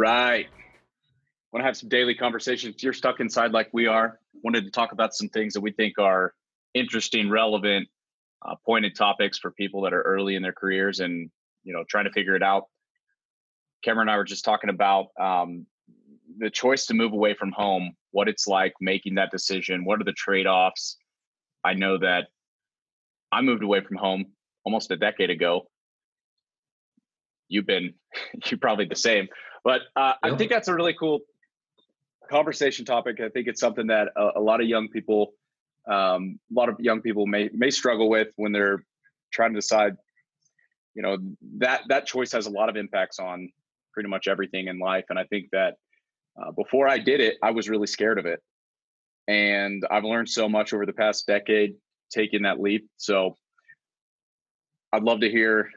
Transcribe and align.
right. 0.00 0.46
Want 1.52 1.62
to 1.62 1.66
have 1.66 1.76
some 1.76 1.88
daily 1.88 2.14
conversations. 2.14 2.76
If 2.76 2.82
you're 2.82 2.92
stuck 2.92 3.20
inside 3.20 3.52
like 3.52 3.68
we 3.72 3.86
are, 3.86 4.18
wanted 4.42 4.64
to 4.64 4.70
talk 4.70 4.92
about 4.92 5.14
some 5.14 5.28
things 5.28 5.52
that 5.54 5.60
we 5.60 5.72
think 5.72 5.98
are 5.98 6.32
interesting, 6.74 7.28
relevant, 7.28 7.88
uh, 8.42 8.54
pointed 8.64 8.96
topics 8.96 9.38
for 9.38 9.50
people 9.50 9.82
that 9.82 9.92
are 9.92 10.02
early 10.02 10.36
in 10.36 10.42
their 10.42 10.52
careers 10.52 11.00
and 11.00 11.30
you 11.62 11.74
know 11.74 11.84
trying 11.88 12.04
to 12.04 12.12
figure 12.12 12.34
it 12.34 12.42
out. 12.42 12.64
Cameron 13.84 14.08
and 14.08 14.14
I 14.14 14.16
were 14.16 14.24
just 14.24 14.44
talking 14.44 14.70
about 14.70 15.08
um, 15.20 15.66
the 16.38 16.50
choice 16.50 16.86
to 16.86 16.94
move 16.94 17.12
away 17.12 17.34
from 17.34 17.52
home, 17.52 17.92
what 18.12 18.28
it's 18.28 18.46
like 18.46 18.72
making 18.80 19.16
that 19.16 19.30
decision, 19.30 19.84
what 19.84 20.00
are 20.00 20.04
the 20.04 20.12
trade 20.12 20.46
offs. 20.46 20.96
I 21.64 21.74
know 21.74 21.98
that 21.98 22.28
I 23.32 23.42
moved 23.42 23.62
away 23.62 23.82
from 23.82 23.96
home 23.96 24.26
almost 24.64 24.90
a 24.90 24.96
decade 24.96 25.30
ago. 25.30 25.68
You've 27.48 27.66
been, 27.66 27.94
you're 28.46 28.58
probably 28.58 28.86
the 28.86 28.96
same, 28.96 29.28
but 29.64 29.82
uh, 29.96 30.14
yep. 30.22 30.32
I 30.32 30.36
think 30.36 30.50
that's 30.50 30.68
a 30.68 30.74
really 30.74 30.94
cool 30.98 31.20
conversation 32.30 32.84
topic. 32.84 33.20
I 33.20 33.28
think 33.28 33.48
it's 33.48 33.60
something 33.60 33.88
that 33.88 34.08
a, 34.16 34.30
a 34.36 34.40
lot 34.40 34.60
of 34.60 34.68
young 34.68 34.88
people, 34.88 35.34
um, 35.88 36.38
a 36.50 36.54
lot 36.54 36.68
of 36.68 36.76
young 36.78 37.00
people 37.00 37.26
may 37.26 37.50
may 37.52 37.70
struggle 37.70 38.08
with 38.08 38.28
when 38.36 38.52
they're 38.52 38.84
trying 39.32 39.52
to 39.52 39.58
decide. 39.58 39.96
You 40.94 41.02
know 41.02 41.18
that 41.58 41.82
that 41.88 42.06
choice 42.06 42.32
has 42.32 42.46
a 42.46 42.50
lot 42.50 42.68
of 42.68 42.76
impacts 42.76 43.18
on 43.18 43.50
pretty 43.92 44.08
much 44.08 44.26
everything 44.26 44.68
in 44.68 44.78
life, 44.78 45.04
and 45.10 45.18
I 45.18 45.24
think 45.24 45.48
that 45.52 45.74
uh, 46.40 46.50
before 46.52 46.88
I 46.88 46.98
did 46.98 47.20
it, 47.20 47.36
I 47.42 47.50
was 47.52 47.68
really 47.68 47.86
scared 47.86 48.18
of 48.18 48.26
it, 48.26 48.42
and 49.28 49.84
I've 49.90 50.04
learned 50.04 50.28
so 50.28 50.48
much 50.48 50.72
over 50.72 50.86
the 50.86 50.92
past 50.92 51.26
decade 51.26 51.74
taking 52.10 52.42
that 52.42 52.60
leap. 52.60 52.88
So 52.96 53.36
I'd 54.92 55.04
love 55.04 55.20
to 55.20 55.30
hear, 55.30 55.70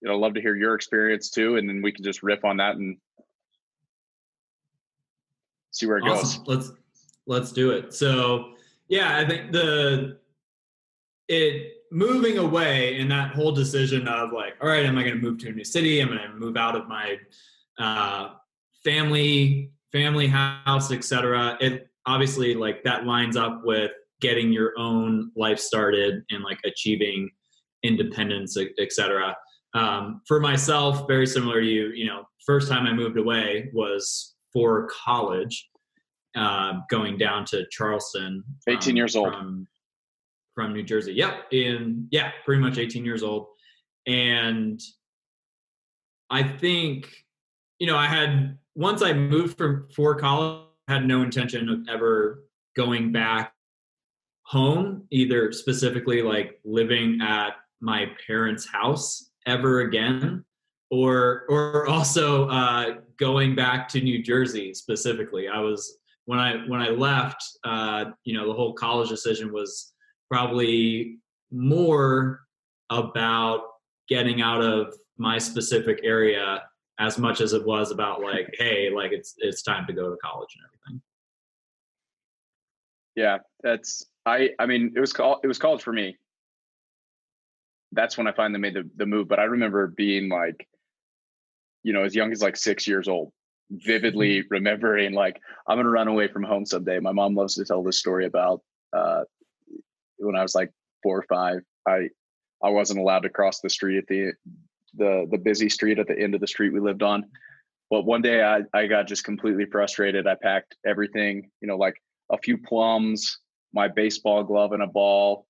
you 0.00 0.08
know, 0.08 0.18
love 0.18 0.34
to 0.34 0.40
hear 0.40 0.54
your 0.54 0.74
experience 0.74 1.30
too, 1.30 1.56
and 1.56 1.68
then 1.68 1.82
we 1.82 1.92
can 1.92 2.04
just 2.04 2.22
riff 2.22 2.44
on 2.44 2.58
that 2.58 2.76
and 2.76 2.96
see 5.70 5.86
where 5.86 5.98
it 5.98 6.04
awesome. 6.04 6.44
goes. 6.44 6.56
Let's 6.56 6.72
let's 7.26 7.52
do 7.52 7.70
it. 7.70 7.94
So 7.94 8.54
yeah, 8.88 9.18
I 9.18 9.26
think 9.26 9.52
the 9.52 10.18
it 11.28 11.74
moving 11.90 12.38
away 12.38 13.00
and 13.00 13.10
that 13.10 13.34
whole 13.34 13.52
decision 13.52 14.08
of 14.08 14.32
like, 14.32 14.54
all 14.60 14.68
right, 14.68 14.84
am 14.84 14.98
I 14.98 15.02
going 15.02 15.14
to 15.14 15.20
move 15.20 15.38
to 15.38 15.48
a 15.48 15.52
new 15.52 15.64
city? 15.64 16.00
I'm 16.00 16.08
going 16.08 16.20
to 16.20 16.34
move 16.34 16.56
out 16.56 16.76
of 16.76 16.86
my 16.88 17.16
uh, 17.78 18.30
family 18.84 19.70
family 19.92 20.26
house, 20.26 20.92
etc. 20.92 21.56
It 21.60 21.88
obviously 22.06 22.54
like 22.54 22.82
that 22.84 23.06
lines 23.06 23.36
up 23.36 23.62
with 23.64 23.90
getting 24.20 24.52
your 24.52 24.72
own 24.78 25.30
life 25.36 25.58
started 25.58 26.24
and 26.30 26.42
like 26.42 26.58
achieving 26.64 27.30
independence, 27.82 28.56
etc. 28.78 29.36
Um, 29.74 30.22
for 30.26 30.40
myself, 30.40 31.06
very 31.06 31.26
similar 31.26 31.60
to 31.60 31.66
you, 31.66 31.88
you 31.88 32.06
know, 32.06 32.24
first 32.44 32.68
time 32.68 32.86
I 32.86 32.92
moved 32.92 33.18
away 33.18 33.70
was 33.72 34.34
for 34.52 34.88
college, 34.88 35.68
uh, 36.36 36.74
going 36.90 37.18
down 37.18 37.44
to 37.46 37.66
Charleston. 37.70 38.42
18 38.68 38.92
um, 38.92 38.96
years 38.96 39.16
old. 39.16 39.28
From, 39.28 39.66
from 40.54 40.72
New 40.72 40.82
Jersey. 40.82 41.12
Yep. 41.12 41.52
In, 41.52 42.08
yeah, 42.10 42.30
pretty 42.44 42.60
much 42.60 42.78
18 42.78 43.04
years 43.04 43.22
old. 43.22 43.46
And 44.06 44.80
I 46.30 46.42
think, 46.42 47.08
you 47.78 47.86
know, 47.86 47.96
I 47.96 48.06
had, 48.06 48.58
once 48.74 49.02
I 49.02 49.12
moved 49.12 49.58
from 49.58 49.86
for 49.94 50.14
college, 50.14 50.64
I 50.88 50.94
had 50.94 51.06
no 51.06 51.22
intention 51.22 51.68
of 51.68 51.86
ever 51.88 52.44
going 52.74 53.12
back 53.12 53.52
home, 54.44 55.04
either 55.10 55.52
specifically 55.52 56.22
like 56.22 56.58
living 56.64 57.18
at 57.20 57.50
my 57.80 58.06
parents' 58.26 58.66
house 58.66 59.27
ever 59.48 59.80
again 59.80 60.44
or 60.90 61.44
or 61.48 61.86
also 61.86 62.48
uh, 62.48 62.96
going 63.18 63.54
back 63.54 63.88
to 63.88 64.00
New 64.00 64.22
Jersey 64.22 64.74
specifically. 64.74 65.48
I 65.48 65.60
was 65.60 65.98
when 66.26 66.38
I 66.38 66.66
when 66.66 66.80
I 66.80 66.90
left, 66.90 67.42
uh, 67.64 68.06
you 68.24 68.34
know, 68.34 68.46
the 68.46 68.54
whole 68.54 68.74
college 68.74 69.08
decision 69.08 69.52
was 69.52 69.92
probably 70.30 71.18
more 71.50 72.40
about 72.90 73.62
getting 74.08 74.40
out 74.40 74.62
of 74.62 74.94
my 75.16 75.38
specific 75.38 76.00
area 76.04 76.62
as 77.00 77.18
much 77.18 77.40
as 77.40 77.52
it 77.52 77.64
was 77.64 77.90
about 77.90 78.20
like, 78.20 78.54
hey, 78.58 78.90
like 78.90 79.12
it's 79.12 79.34
it's 79.38 79.62
time 79.62 79.86
to 79.86 79.92
go 79.92 80.10
to 80.10 80.16
college 80.22 80.56
and 80.56 80.64
everything. 80.66 81.02
Yeah, 83.16 83.38
that's 83.62 84.06
I 84.26 84.50
I 84.58 84.66
mean 84.66 84.92
it 84.94 85.00
was 85.00 85.12
called 85.12 85.40
it 85.42 85.46
was 85.46 85.58
college 85.58 85.82
for 85.82 85.92
me. 85.92 86.16
That's 87.92 88.18
when 88.18 88.26
I 88.26 88.32
finally 88.32 88.60
made 88.60 88.74
the, 88.74 88.88
the 88.96 89.06
move. 89.06 89.28
But 89.28 89.40
I 89.40 89.44
remember 89.44 89.86
being 89.86 90.28
like 90.28 90.66
you 91.82 91.92
know, 91.92 92.04
as 92.04 92.14
young 92.14 92.32
as 92.32 92.42
like 92.42 92.56
six 92.56 92.86
years 92.86 93.08
old, 93.08 93.32
vividly 93.70 94.40
mm-hmm. 94.40 94.48
remembering 94.50 95.12
like 95.12 95.40
I'm 95.66 95.78
gonna 95.78 95.88
run 95.88 96.08
away 96.08 96.28
from 96.28 96.42
home 96.42 96.66
someday. 96.66 96.98
My 96.98 97.12
mom 97.12 97.34
loves 97.34 97.54
to 97.54 97.64
tell 97.64 97.82
this 97.82 97.98
story 97.98 98.26
about 98.26 98.62
uh, 98.92 99.22
when 100.18 100.36
I 100.36 100.42
was 100.42 100.54
like 100.54 100.70
four 101.02 101.18
or 101.18 101.24
five. 101.28 101.60
I 101.86 102.10
I 102.62 102.70
wasn't 102.70 103.00
allowed 103.00 103.20
to 103.20 103.30
cross 103.30 103.60
the 103.60 103.70
street 103.70 103.98
at 103.98 104.06
the 104.06 104.32
the 104.94 105.26
the 105.30 105.38
busy 105.38 105.68
street 105.68 105.98
at 105.98 106.08
the 106.08 106.18
end 106.18 106.34
of 106.34 106.40
the 106.40 106.46
street 106.46 106.72
we 106.72 106.80
lived 106.80 107.02
on. 107.02 107.24
But 107.90 108.04
one 108.04 108.20
day 108.20 108.42
I, 108.42 108.64
I 108.74 108.86
got 108.86 109.06
just 109.06 109.24
completely 109.24 109.64
frustrated. 109.64 110.26
I 110.26 110.34
packed 110.34 110.76
everything, 110.84 111.50
you 111.62 111.68
know, 111.68 111.78
like 111.78 111.94
a 112.30 112.36
few 112.36 112.58
plums, 112.58 113.38
my 113.72 113.88
baseball 113.88 114.44
glove 114.44 114.72
and 114.72 114.82
a 114.82 114.86
ball, 114.86 115.46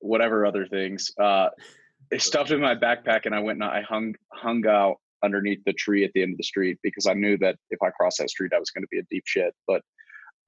whatever 0.00 0.46
other 0.46 0.66
things. 0.66 1.10
Uh, 1.20 1.48
stuffed 2.18 2.50
in 2.50 2.60
my 2.60 2.74
backpack 2.74 3.26
and 3.26 3.34
I 3.34 3.40
went 3.40 3.62
and 3.62 3.64
I 3.64 3.82
hung 3.82 4.14
hung 4.32 4.66
out 4.66 4.96
underneath 5.22 5.62
the 5.64 5.72
tree 5.72 6.04
at 6.04 6.12
the 6.14 6.22
end 6.22 6.32
of 6.32 6.38
the 6.38 6.44
street 6.44 6.78
because 6.82 7.06
I 7.06 7.14
knew 7.14 7.36
that 7.38 7.56
if 7.70 7.82
I 7.82 7.90
crossed 7.90 8.18
that 8.18 8.30
street, 8.30 8.52
I 8.54 8.58
was 8.58 8.70
going 8.70 8.84
to 8.84 8.88
be 8.90 8.98
a 8.98 9.06
deep 9.10 9.24
shit. 9.26 9.54
But 9.66 9.82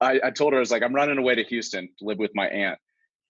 I, 0.01 0.19
I 0.23 0.31
told 0.31 0.53
her 0.53 0.59
I 0.59 0.61
was 0.61 0.71
like, 0.71 0.83
I'm 0.83 0.95
running 0.95 1.17
away 1.17 1.35
to 1.35 1.43
Houston 1.43 1.89
to 1.99 2.05
live 2.05 2.17
with 2.17 2.31
my 2.33 2.47
aunt, 2.47 2.79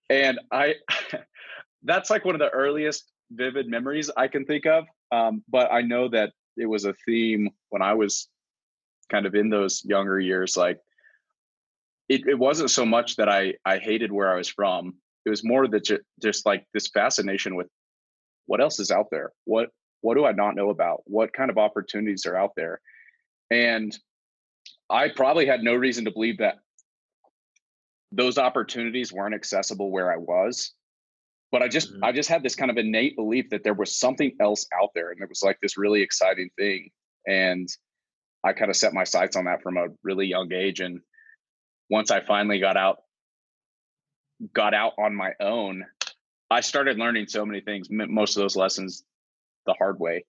and 0.09 0.39
I 0.51 0.75
that's 1.83 2.09
like 2.09 2.25
one 2.25 2.35
of 2.35 2.39
the 2.39 2.49
earliest 2.49 3.11
vivid 3.31 3.67
memories 3.67 4.09
I 4.15 4.27
can 4.27 4.45
think 4.45 4.65
of. 4.65 4.85
Um, 5.11 5.43
but 5.49 5.71
I 5.71 5.81
know 5.81 6.07
that 6.09 6.31
it 6.57 6.65
was 6.65 6.85
a 6.85 6.93
theme 7.05 7.49
when 7.69 7.81
I 7.81 7.93
was 7.93 8.27
kind 9.09 9.25
of 9.25 9.33
in 9.33 9.49
those 9.49 9.83
younger 9.83 10.19
years. 10.19 10.55
Like 10.55 10.79
it, 12.07 12.27
it 12.27 12.37
wasn't 12.37 12.71
so 12.71 12.85
much 12.85 13.15
that 13.15 13.29
I 13.29 13.55
I 13.65 13.77
hated 13.77 14.11
where 14.11 14.31
I 14.31 14.37
was 14.37 14.49
from. 14.49 14.95
It 15.25 15.29
was 15.29 15.43
more 15.43 15.67
that 15.67 15.83
just, 15.83 16.01
just 16.21 16.45
like 16.45 16.65
this 16.73 16.87
fascination 16.87 17.55
with 17.55 17.67
what 18.45 18.61
else 18.61 18.79
is 18.79 18.91
out 18.91 19.07
there. 19.11 19.31
What 19.45 19.69
what 20.01 20.15
do 20.15 20.25
I 20.25 20.31
not 20.31 20.55
know 20.55 20.69
about? 20.69 21.01
What 21.05 21.33
kind 21.33 21.49
of 21.49 21.57
opportunities 21.57 22.25
are 22.25 22.37
out 22.37 22.51
there? 22.55 22.79
And 23.51 23.97
I 24.89 25.09
probably 25.09 25.45
had 25.45 25.61
no 25.61 25.75
reason 25.75 26.05
to 26.05 26.11
believe 26.11 26.37
that 26.37 26.59
those 28.11 28.37
opportunities 28.37 29.13
weren't 29.13 29.35
accessible 29.35 29.91
where 29.91 30.11
I 30.11 30.17
was. 30.17 30.73
But 31.51 31.61
I 31.61 31.67
just 31.67 31.93
mm-hmm. 31.93 32.03
I 32.03 32.11
just 32.11 32.29
had 32.29 32.43
this 32.43 32.55
kind 32.55 32.71
of 32.71 32.77
innate 32.77 33.15
belief 33.15 33.49
that 33.49 33.63
there 33.63 33.73
was 33.73 33.99
something 33.99 34.31
else 34.39 34.67
out 34.79 34.89
there 34.95 35.11
and 35.11 35.21
it 35.21 35.29
was 35.29 35.43
like 35.43 35.59
this 35.61 35.77
really 35.77 36.01
exciting 36.01 36.49
thing. 36.57 36.89
And 37.27 37.67
I 38.43 38.53
kind 38.53 38.69
of 38.69 38.77
set 38.77 38.93
my 38.93 39.03
sights 39.03 39.35
on 39.35 39.45
that 39.45 39.61
from 39.61 39.77
a 39.77 39.87
really 40.03 40.27
young 40.27 40.53
age. 40.53 40.79
And 40.79 41.01
once 41.89 42.11
I 42.11 42.21
finally 42.21 42.59
got 42.59 42.77
out, 42.77 42.99
got 44.53 44.73
out 44.73 44.93
on 44.97 45.15
my 45.15 45.33
own, 45.39 45.85
I 46.49 46.61
started 46.61 46.97
learning 46.97 47.27
so 47.27 47.45
many 47.45 47.61
things. 47.61 47.87
Most 47.89 48.35
of 48.35 48.41
those 48.41 48.55
lessons 48.55 49.03
the 49.65 49.73
hard 49.73 49.99
way. 49.99 50.25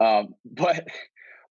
Um, 0.00 0.34
but 0.44 0.86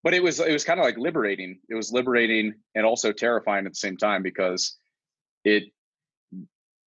but 0.04 0.14
it 0.14 0.22
was 0.22 0.40
it 0.40 0.52
was 0.52 0.64
kind 0.64 0.80
of 0.80 0.86
like 0.86 0.98
liberating. 0.98 1.60
It 1.70 1.76
was 1.76 1.92
liberating 1.92 2.54
and 2.76 2.86
also 2.86 3.12
terrifying 3.12 3.66
at 3.66 3.72
the 3.72 3.78
same 3.78 3.98
time 3.98 4.22
because 4.22 4.78
it 5.44 5.64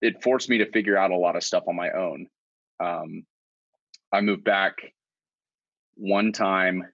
it 0.00 0.22
forced 0.22 0.48
me 0.48 0.58
to 0.58 0.70
figure 0.70 0.96
out 0.96 1.10
a 1.10 1.16
lot 1.16 1.36
of 1.36 1.42
stuff 1.42 1.64
on 1.66 1.74
my 1.74 1.90
own. 1.90 2.28
Um, 2.78 3.24
I 4.12 4.20
moved 4.20 4.44
back 4.44 4.74
one 5.96 6.32
time 6.32 6.84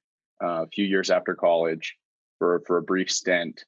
uh, 0.43 0.63
a 0.63 0.69
few 0.69 0.87
years 0.87 1.11
after 1.11 1.35
college 1.35 1.97
for 2.39 2.63
for 2.67 2.79
a 2.79 2.83
brief 2.83 3.11
stint. 3.11 3.65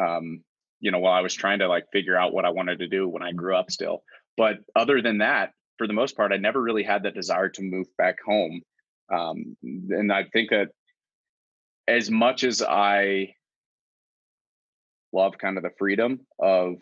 Um, 0.00 0.42
you 0.80 0.90
know, 0.90 0.98
while 0.98 1.12
I 1.12 1.20
was 1.20 1.34
trying 1.34 1.60
to 1.60 1.68
like 1.68 1.84
figure 1.92 2.16
out 2.16 2.32
what 2.32 2.44
I 2.44 2.50
wanted 2.50 2.78
to 2.80 2.88
do 2.88 3.08
when 3.08 3.22
I 3.22 3.32
grew 3.32 3.54
up 3.56 3.70
still. 3.70 4.02
But 4.36 4.58
other 4.74 5.02
than 5.02 5.18
that, 5.18 5.52
for 5.78 5.86
the 5.86 5.92
most 5.92 6.16
part, 6.16 6.32
I 6.32 6.36
never 6.36 6.60
really 6.60 6.82
had 6.82 7.02
that 7.04 7.14
desire 7.14 7.48
to 7.50 7.62
move 7.62 7.86
back 7.96 8.16
home. 8.24 8.62
Um, 9.12 9.56
and 9.62 10.12
I 10.12 10.24
think 10.24 10.50
that 10.50 10.68
as 11.88 12.10
much 12.10 12.44
as 12.44 12.62
I 12.62 13.34
love 15.12 15.38
kind 15.38 15.56
of 15.56 15.62
the 15.62 15.70
freedom 15.78 16.20
of, 16.38 16.74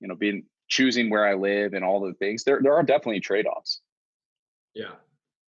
you 0.00 0.08
know, 0.08 0.14
being 0.14 0.44
choosing 0.68 1.10
where 1.10 1.26
I 1.26 1.34
live 1.34 1.74
and 1.74 1.84
all 1.84 2.00
the 2.00 2.14
things, 2.14 2.44
there 2.44 2.60
there 2.62 2.74
are 2.74 2.82
definitely 2.82 3.20
trade 3.20 3.46
offs. 3.46 3.80
Yeah. 4.74 4.92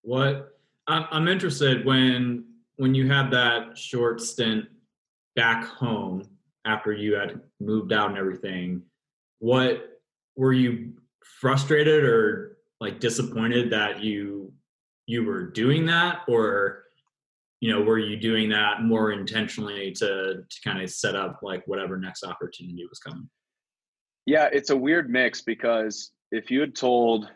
What 0.03 0.57
I'm, 0.87 1.07
I'm 1.11 1.29
interested 1.29 1.85
when 1.85 2.45
when 2.77 2.95
you 2.95 3.11
had 3.11 3.31
that 3.31 3.77
short 3.77 4.21
stint 4.21 4.67
back 5.35 5.65
home 5.65 6.29
after 6.65 6.93
you 6.93 7.15
had 7.15 7.41
moved 7.61 7.93
out 7.93 8.11
and 8.11 8.19
everything. 8.19 8.83
What 9.39 10.01
were 10.37 10.53
you 10.53 10.93
frustrated 11.41 12.05
or 12.05 12.59
like 12.81 13.01
disappointed 13.01 13.71
that 13.71 14.03
you 14.03 14.53
you 15.07 15.25
were 15.25 15.45
doing 15.51 15.87
that 15.87 16.21
or 16.29 16.83
you 17.63 17.71
know, 17.71 17.81
were 17.81 17.99
you 17.99 18.17
doing 18.17 18.49
that 18.49 18.83
more 18.83 19.13
intentionally 19.13 19.93
to 19.93 20.43
to 20.51 20.61
kind 20.65 20.83
of 20.83 20.91
set 20.91 21.15
up 21.15 21.39
like 21.43 21.63
whatever 21.69 21.97
next 21.97 22.25
opportunity 22.25 22.85
was 22.89 22.99
coming? 22.99 23.31
Yeah, 24.27 24.49
it's 24.53 24.71
a 24.71 24.77
weird 24.77 25.09
mix 25.09 25.43
because 25.43 26.11
if 26.33 26.51
you 26.51 26.61
had 26.61 26.75
told 26.75 27.31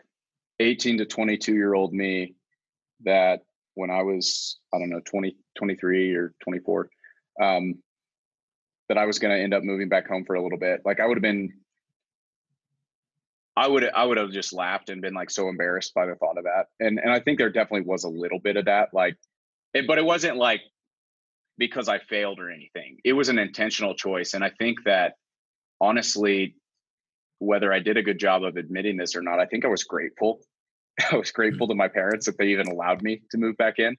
18 0.59 0.97
to 0.97 1.05
22 1.05 1.53
year 1.53 1.75
old 1.75 1.93
me 1.93 2.35
that 3.05 3.41
when 3.75 3.89
I 3.89 4.01
was, 4.01 4.59
I 4.73 4.79
don't 4.79 4.89
know, 4.89 4.99
20, 5.05 5.37
23 5.57 6.15
or 6.15 6.33
24, 6.43 6.89
um, 7.41 7.75
that 8.89 8.97
I 8.97 9.05
was 9.05 9.19
going 9.19 9.35
to 9.35 9.41
end 9.41 9.53
up 9.53 9.63
moving 9.63 9.89
back 9.89 10.07
home 10.07 10.25
for 10.25 10.35
a 10.35 10.41
little 10.41 10.57
bit, 10.57 10.81
like 10.85 10.99
I 10.99 11.05
would 11.05 11.17
have 11.17 11.21
been, 11.21 11.53
I 13.55 13.67
would, 13.67 13.83
I 13.83 14.03
would 14.03 14.17
have 14.17 14.31
just 14.31 14.53
laughed 14.53 14.89
and 14.89 15.01
been 15.01 15.13
like 15.13 15.29
so 15.29 15.49
embarrassed 15.49 15.93
by 15.93 16.05
the 16.05 16.15
thought 16.15 16.37
of 16.37 16.45
that. 16.45 16.67
And, 16.79 16.99
and 16.99 17.11
I 17.11 17.19
think 17.19 17.37
there 17.37 17.49
definitely 17.49 17.87
was 17.87 18.03
a 18.03 18.09
little 18.09 18.39
bit 18.39 18.55
of 18.55 18.65
that, 18.65 18.89
like, 18.93 19.17
it, 19.73 19.87
but 19.87 19.97
it 19.97 20.05
wasn't 20.05 20.37
like 20.37 20.61
because 21.57 21.89
I 21.89 21.99
failed 21.99 22.39
or 22.39 22.51
anything. 22.51 22.99
It 23.03 23.13
was 23.13 23.29
an 23.29 23.39
intentional 23.39 23.95
choice. 23.95 24.33
And 24.33 24.43
I 24.43 24.51
think 24.51 24.83
that 24.85 25.13
honestly, 25.81 26.55
whether 27.39 27.73
I 27.73 27.79
did 27.79 27.97
a 27.97 28.03
good 28.03 28.19
job 28.19 28.43
of 28.43 28.57
admitting 28.57 28.97
this 28.97 29.15
or 29.15 29.21
not, 29.21 29.39
I 29.39 29.45
think 29.45 29.65
I 29.65 29.67
was 29.67 29.83
grateful. 29.83 30.41
I 31.11 31.15
was 31.15 31.31
grateful 31.31 31.67
to 31.67 31.75
my 31.75 31.87
parents 31.87 32.25
that 32.25 32.37
they 32.37 32.47
even 32.47 32.67
allowed 32.67 33.01
me 33.01 33.21
to 33.31 33.37
move 33.37 33.57
back 33.57 33.79
in. 33.79 33.95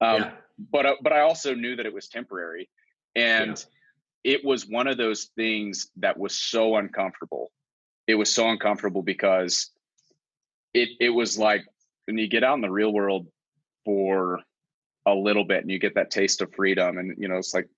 Um, 0.00 0.22
yeah. 0.22 0.30
But 0.72 0.86
uh, 0.86 0.94
but 1.02 1.12
I 1.12 1.20
also 1.20 1.54
knew 1.54 1.76
that 1.76 1.86
it 1.86 1.94
was 1.94 2.08
temporary, 2.08 2.68
and 3.16 3.56
yeah. 3.56 3.64
It 4.24 4.44
was 4.44 4.68
one 4.68 4.86
of 4.86 4.96
those 4.96 5.30
things 5.36 5.90
that 5.96 6.18
was 6.18 6.34
so 6.34 6.76
uncomfortable. 6.76 7.50
It 8.06 8.14
was 8.14 8.32
so 8.32 8.48
uncomfortable 8.48 9.02
because 9.02 9.70
it 10.74 10.90
it 11.00 11.10
was 11.10 11.38
like 11.38 11.64
when 12.06 12.18
you 12.18 12.28
get 12.28 12.44
out 12.44 12.54
in 12.54 12.60
the 12.60 12.70
real 12.70 12.92
world 12.92 13.26
for 13.84 14.40
a 15.06 15.14
little 15.14 15.44
bit 15.44 15.62
and 15.62 15.70
you 15.70 15.78
get 15.78 15.94
that 15.94 16.10
taste 16.10 16.42
of 16.42 16.52
freedom, 16.54 16.98
and 16.98 17.14
you 17.18 17.28
know 17.28 17.36
it's 17.36 17.54
like 17.54 17.68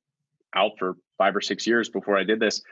out 0.55 0.73
for 0.79 0.97
five 1.19 1.37
or 1.37 1.41
six 1.41 1.67
years 1.67 1.89
before 1.89 2.19
I 2.19 2.25
did 2.25 2.41
this 2.41 2.63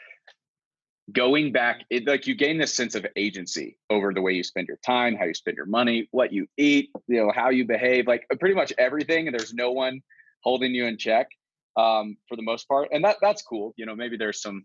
going 1.13 1.53
back 1.53 1.85
it 1.91 2.07
like 2.07 2.27
you 2.27 2.35
gain 2.35 2.59
this 2.59 2.75
sense 2.75 2.95
of 2.95 3.07
agency 3.17 3.77
over 3.89 4.13
the 4.13 4.23
way 4.23 4.33
you 4.33 4.43
spend 4.43 4.69
your 4.69 4.79
time 4.85 5.17
how 5.17 5.25
you 5.25 5.35
spend 5.35 5.57
your 5.57 5.67
money 5.67 6.09
what 6.11 6.33
you 6.33 6.47
eat 6.57 6.91
you 7.09 7.17
know 7.17 7.33
how 7.35 7.49
you 7.49 7.65
behave 7.65 8.07
like 8.07 8.27
pretty 8.39 8.55
much 8.55 8.73
everything 8.79 9.27
and 9.27 9.37
there's 9.37 9.55
no 9.55 9.73
one 9.73 10.01
holding 10.43 10.75
you 10.75 10.87
in 10.87 10.97
check 10.97 11.29
um, 11.77 12.17
for 12.29 12.37
the 12.37 12.43
most 12.43 12.69
part 12.69 12.89
and 12.93 13.05
that 13.05 13.17
that's 13.21 13.43
cool 13.43 13.73
you 13.77 13.87
know 13.87 13.95
maybe 13.95 14.17
there's 14.17 14.43
some 14.43 14.65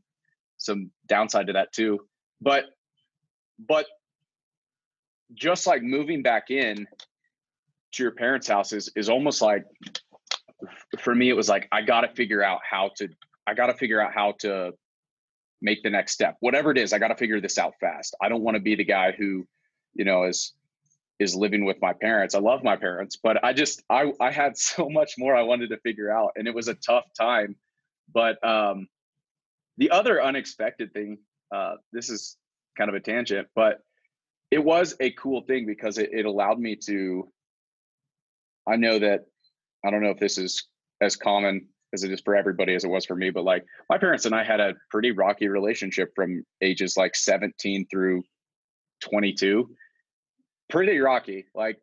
some 0.57 0.89
downside 1.07 1.47
to 1.47 1.53
that 1.53 1.71
too 1.71 1.99
but 2.41 2.65
but 3.67 3.85
just 5.33 5.67
like 5.67 5.81
moving 5.81 6.21
back 6.21 6.49
in 6.49 6.87
to 7.91 8.03
your 8.03 8.11
parents 8.11 8.47
house 8.47 8.73
is 8.73 8.91
is 8.95 9.09
almost 9.09 9.41
like 9.41 9.65
for 10.99 11.13
me 11.13 11.29
it 11.29 11.35
was 11.35 11.49
like 11.49 11.67
i 11.71 11.81
got 11.81 12.01
to 12.01 12.07
figure 12.09 12.43
out 12.43 12.59
how 12.69 12.89
to 12.95 13.07
i 13.47 13.53
got 13.53 13.67
to 13.67 13.73
figure 13.73 14.01
out 14.01 14.13
how 14.13 14.33
to 14.39 14.71
make 15.61 15.81
the 15.83 15.89
next 15.89 16.11
step. 16.11 16.37
Whatever 16.39 16.71
it 16.71 16.77
is 16.77 16.93
i 16.93 16.99
got 16.99 17.09
to 17.09 17.15
figure 17.15 17.41
this 17.41 17.57
out 17.57 17.73
fast. 17.79 18.15
I 18.21 18.29
don't 18.29 18.43
want 18.43 18.55
to 18.55 18.61
be 18.61 18.75
the 18.75 18.85
guy 18.85 19.11
who 19.11 19.45
you 19.93 20.05
know 20.05 20.23
is 20.23 20.53
is 21.19 21.35
living 21.35 21.65
with 21.65 21.77
my 21.81 21.93
parents 21.93 22.35
i 22.35 22.39
love 22.39 22.63
my 22.63 22.75
parents 22.75 23.17
but 23.21 23.43
i 23.43 23.53
just 23.53 23.83
i 23.89 24.11
i 24.19 24.31
had 24.31 24.57
so 24.71 24.89
much 24.89 25.13
more 25.17 25.35
i 25.35 25.41
wanted 25.41 25.69
to 25.69 25.77
figure 25.79 26.11
out 26.11 26.31
and 26.35 26.47
it 26.47 26.53
was 26.53 26.67
a 26.67 26.75
tough 26.75 27.05
time 27.19 27.55
but 28.13 28.43
um 28.47 28.87
the 29.77 29.91
other 29.91 30.21
unexpected 30.21 30.93
thing 30.93 31.17
uh 31.53 31.75
this 31.91 32.09
is 32.09 32.37
kind 32.77 32.89
of 32.89 32.95
a 32.95 32.99
tangent 32.99 33.47
but 33.55 33.79
it 34.51 34.63
was 34.63 34.95
a 34.99 35.11
cool 35.11 35.41
thing 35.41 35.65
because 35.65 35.97
it, 35.97 36.09
it 36.11 36.25
allowed 36.25 36.59
me 36.59 36.75
to 36.75 37.29
i 38.67 38.75
know 38.75 38.99
that 38.99 39.25
i 39.85 39.89
don't 39.89 40.01
know 40.01 40.11
if 40.11 40.19
this 40.19 40.37
is 40.37 40.67
as 41.01 41.15
common 41.15 41.67
as 41.95 42.03
it 42.03 42.11
is 42.11 42.21
for 42.21 42.35
everybody 42.35 42.75
as 42.75 42.83
it 42.83 42.89
was 42.89 43.05
for 43.05 43.15
me. 43.15 43.31
But 43.31 43.43
like 43.43 43.65
my 43.89 43.97
parents 43.97 44.25
and 44.25 44.35
I 44.35 44.43
had 44.43 44.59
a 44.59 44.73
pretty 44.91 45.11
rocky 45.11 45.47
relationship 45.47 46.11
from 46.15 46.43
ages 46.61 46.95
like 46.95 47.15
17 47.15 47.87
through 47.89 48.23
22. 49.01 49.69
Pretty 50.69 50.99
rocky. 50.99 51.45
Like 51.53 51.79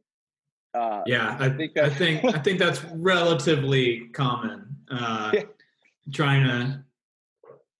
uh, 0.74 1.02
yeah, 1.06 1.36
I, 1.38 1.46
I 1.46 1.50
think 1.50 1.74
that 1.74 1.84
I 1.84 1.90
think 1.90 2.24
I 2.24 2.38
think 2.38 2.58
that's 2.58 2.84
relatively 2.94 4.08
common. 4.08 4.68
Uh, 4.92 5.30
yeah. 5.32 5.42
Trying 6.12 6.44
to 6.46 6.84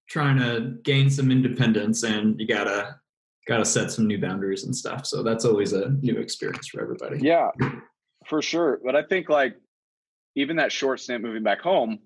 trying 0.09 0.39
to 0.39 0.79
gain 0.83 1.11
some 1.11 1.31
independence, 1.31 2.05
and 2.05 2.41
you 2.41 2.47
gotta 2.47 2.97
gotta 3.47 3.67
set 3.67 3.91
some 3.91 4.07
new 4.07 4.19
boundaries 4.19 4.65
and 4.65 4.75
stuff. 4.75 5.05
So 5.05 5.23
that's 5.23 5.45
always 5.45 5.75
a 5.75 5.91
new 6.01 6.17
experience 6.17 6.69
for 6.69 6.81
everybody. 6.81 7.19
Yeah, 7.21 7.51
for 8.25 8.41
sure. 8.41 8.81
But 8.83 8.97
I 8.97 9.03
think 9.03 9.29
like 9.29 9.57
even 10.37 10.57
that 10.57 10.73
short 10.73 11.01
stint 11.01 11.23
moving 11.23 11.43
back 11.43 11.61
home, 11.61 11.99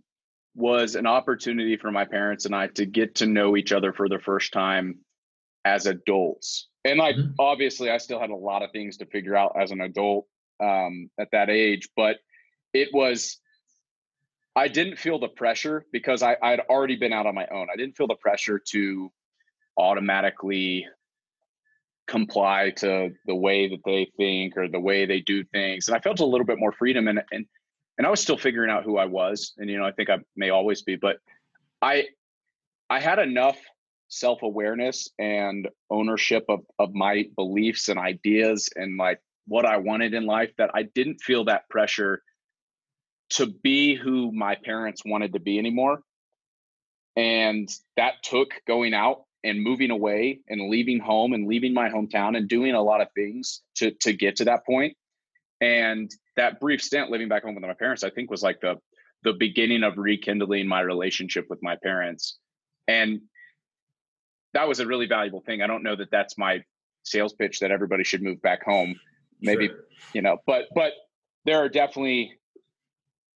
was 0.56 0.94
an 0.94 1.06
opportunity 1.06 1.76
for 1.76 1.92
my 1.92 2.04
parents 2.04 2.46
and 2.46 2.56
I 2.56 2.68
to 2.68 2.86
get 2.86 3.16
to 3.16 3.26
know 3.26 3.56
each 3.56 3.72
other 3.72 3.92
for 3.92 4.08
the 4.08 4.18
first 4.18 4.52
time 4.52 4.98
as 5.66 5.86
adults. 5.86 6.68
And 6.86 6.98
like 6.98 7.16
mm-hmm. 7.16 7.32
obviously 7.38 7.90
I 7.90 7.98
still 7.98 8.20
had 8.20 8.30
a 8.30 8.36
lot 8.36 8.62
of 8.62 8.70
things 8.70 8.96
to 8.98 9.06
figure 9.06 9.36
out 9.36 9.56
as 9.60 9.72
an 9.72 9.80
adult 9.80 10.26
um, 10.62 11.10
at 11.18 11.28
that 11.32 11.50
age, 11.50 11.88
but 11.96 12.18
it 12.72 12.88
was 12.92 13.38
I 14.54 14.68
didn't 14.68 14.96
feel 14.96 15.18
the 15.18 15.28
pressure 15.28 15.84
because 15.92 16.22
I 16.22 16.36
I'd 16.42 16.60
already 16.60 16.96
been 16.96 17.12
out 17.12 17.26
on 17.26 17.34
my 17.34 17.46
own. 17.48 17.68
I 17.72 17.76
didn't 17.76 17.96
feel 17.96 18.06
the 18.06 18.14
pressure 18.14 18.60
to 18.70 19.10
automatically 19.76 20.86
comply 22.06 22.70
to 22.76 23.10
the 23.26 23.34
way 23.34 23.68
that 23.68 23.80
they 23.84 24.10
think 24.16 24.56
or 24.56 24.68
the 24.68 24.80
way 24.80 25.06
they 25.06 25.20
do 25.20 25.42
things. 25.44 25.88
And 25.88 25.96
I 25.96 26.00
felt 26.00 26.20
a 26.20 26.24
little 26.24 26.46
bit 26.46 26.58
more 26.58 26.72
freedom 26.72 27.08
and 27.08 27.20
and 27.32 27.46
and 27.98 28.06
I 28.06 28.10
was 28.10 28.20
still 28.20 28.36
figuring 28.36 28.70
out 28.70 28.84
who 28.84 28.98
I 28.98 29.06
was, 29.06 29.54
and 29.56 29.70
you 29.70 29.78
know, 29.78 29.86
I 29.86 29.92
think 29.92 30.10
I 30.10 30.18
may 30.36 30.50
always 30.50 30.82
be, 30.82 30.96
but 30.96 31.16
I 31.82 32.06
I 32.88 33.00
had 33.00 33.18
enough 33.18 33.56
self 34.08 34.42
awareness 34.42 35.08
and 35.18 35.68
ownership 35.90 36.44
of 36.48 36.60
of 36.78 36.94
my 36.94 37.26
beliefs 37.36 37.88
and 37.88 37.98
ideas 37.98 38.68
and 38.76 38.96
like 38.96 39.20
what 39.46 39.64
I 39.64 39.76
wanted 39.78 40.14
in 40.14 40.26
life 40.26 40.52
that 40.58 40.70
I 40.74 40.82
didn't 40.82 41.20
feel 41.22 41.44
that 41.44 41.68
pressure 41.68 42.22
to 43.30 43.46
be 43.46 43.94
who 43.94 44.32
my 44.32 44.56
parents 44.56 45.02
wanted 45.04 45.32
to 45.32 45.40
be 45.40 45.58
anymore. 45.58 46.00
And 47.16 47.68
that 47.96 48.14
took 48.22 48.50
going 48.66 48.94
out 48.94 49.22
and 49.42 49.62
moving 49.62 49.90
away 49.90 50.40
and 50.48 50.68
leaving 50.68 50.98
home 50.98 51.32
and 51.32 51.46
leaving 51.46 51.72
my 51.72 51.88
hometown 51.88 52.36
and 52.36 52.48
doing 52.48 52.74
a 52.74 52.82
lot 52.82 53.00
of 53.00 53.08
things 53.14 53.62
to 53.76 53.92
to 54.00 54.12
get 54.12 54.36
to 54.36 54.44
that 54.44 54.66
point. 54.66 54.96
And 55.60 56.10
that 56.36 56.60
brief 56.60 56.82
stint 56.82 57.10
living 57.10 57.28
back 57.28 57.44
home 57.44 57.54
with 57.54 57.64
my 57.64 57.72
parents, 57.72 58.04
I 58.04 58.10
think 58.10 58.30
was 58.30 58.42
like 58.42 58.60
the 58.60 58.76
the 59.22 59.32
beginning 59.32 59.82
of 59.82 59.96
rekindling 59.96 60.68
my 60.68 60.80
relationship 60.80 61.46
with 61.48 61.62
my 61.62 61.76
parents. 61.82 62.38
And 62.86 63.22
that 64.56 64.66
was 64.66 64.80
a 64.80 64.86
really 64.86 65.06
valuable 65.06 65.42
thing. 65.42 65.60
I 65.60 65.66
don't 65.66 65.82
know 65.82 65.94
that 65.96 66.10
that's 66.10 66.38
my 66.38 66.64
sales 67.02 67.34
pitch 67.34 67.60
that 67.60 67.70
everybody 67.70 68.04
should 68.04 68.22
move 68.22 68.40
back 68.40 68.64
home. 68.64 68.98
Maybe, 69.42 69.66
sure. 69.68 69.84
you 70.14 70.22
know, 70.22 70.38
but 70.46 70.64
but 70.74 70.92
there 71.44 71.58
are 71.58 71.68
definitely 71.68 72.32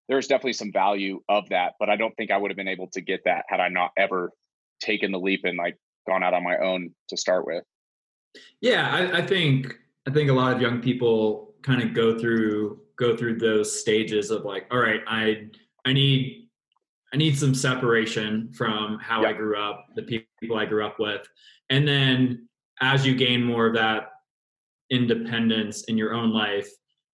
there's 0.08 0.26
definitely 0.26 0.54
some 0.54 0.72
value 0.72 1.20
of 1.28 1.46
that, 1.50 1.74
but 1.78 1.90
I 1.90 1.96
don't 1.96 2.16
think 2.16 2.30
I 2.30 2.38
would 2.38 2.50
have 2.50 2.56
been 2.56 2.68
able 2.68 2.88
to 2.94 3.02
get 3.02 3.20
that 3.26 3.44
had 3.48 3.60
I 3.60 3.68
not 3.68 3.90
ever 3.98 4.32
taken 4.80 5.12
the 5.12 5.20
leap 5.20 5.42
and 5.44 5.58
like 5.58 5.76
gone 6.08 6.22
out 6.22 6.32
on 6.32 6.42
my 6.42 6.56
own 6.56 6.90
to 7.10 7.18
start 7.18 7.46
with. 7.46 7.64
Yeah, 8.62 8.88
I, 8.90 9.18
I 9.18 9.26
think 9.26 9.78
I 10.08 10.10
think 10.10 10.30
a 10.30 10.32
lot 10.32 10.54
of 10.54 10.62
young 10.62 10.80
people 10.80 11.52
kind 11.60 11.82
of 11.82 11.92
go 11.92 12.18
through 12.18 12.80
go 12.96 13.14
through 13.14 13.40
those 13.40 13.78
stages 13.78 14.30
of 14.30 14.46
like, 14.46 14.66
all 14.70 14.78
right, 14.78 15.02
I 15.06 15.50
I 15.84 15.92
need 15.92 16.39
I 17.12 17.16
need 17.16 17.36
some 17.36 17.54
separation 17.54 18.52
from 18.52 18.98
how 19.00 19.24
I 19.24 19.32
grew 19.32 19.60
up, 19.60 19.86
the 19.96 20.02
people 20.02 20.56
I 20.56 20.64
grew 20.64 20.86
up 20.86 21.00
with. 21.00 21.26
And 21.68 21.86
then 21.86 22.48
as 22.80 23.04
you 23.04 23.14
gain 23.14 23.42
more 23.42 23.66
of 23.66 23.74
that 23.74 24.10
independence 24.90 25.84
in 25.84 25.98
your 25.98 26.14
own 26.14 26.32
life, 26.32 26.68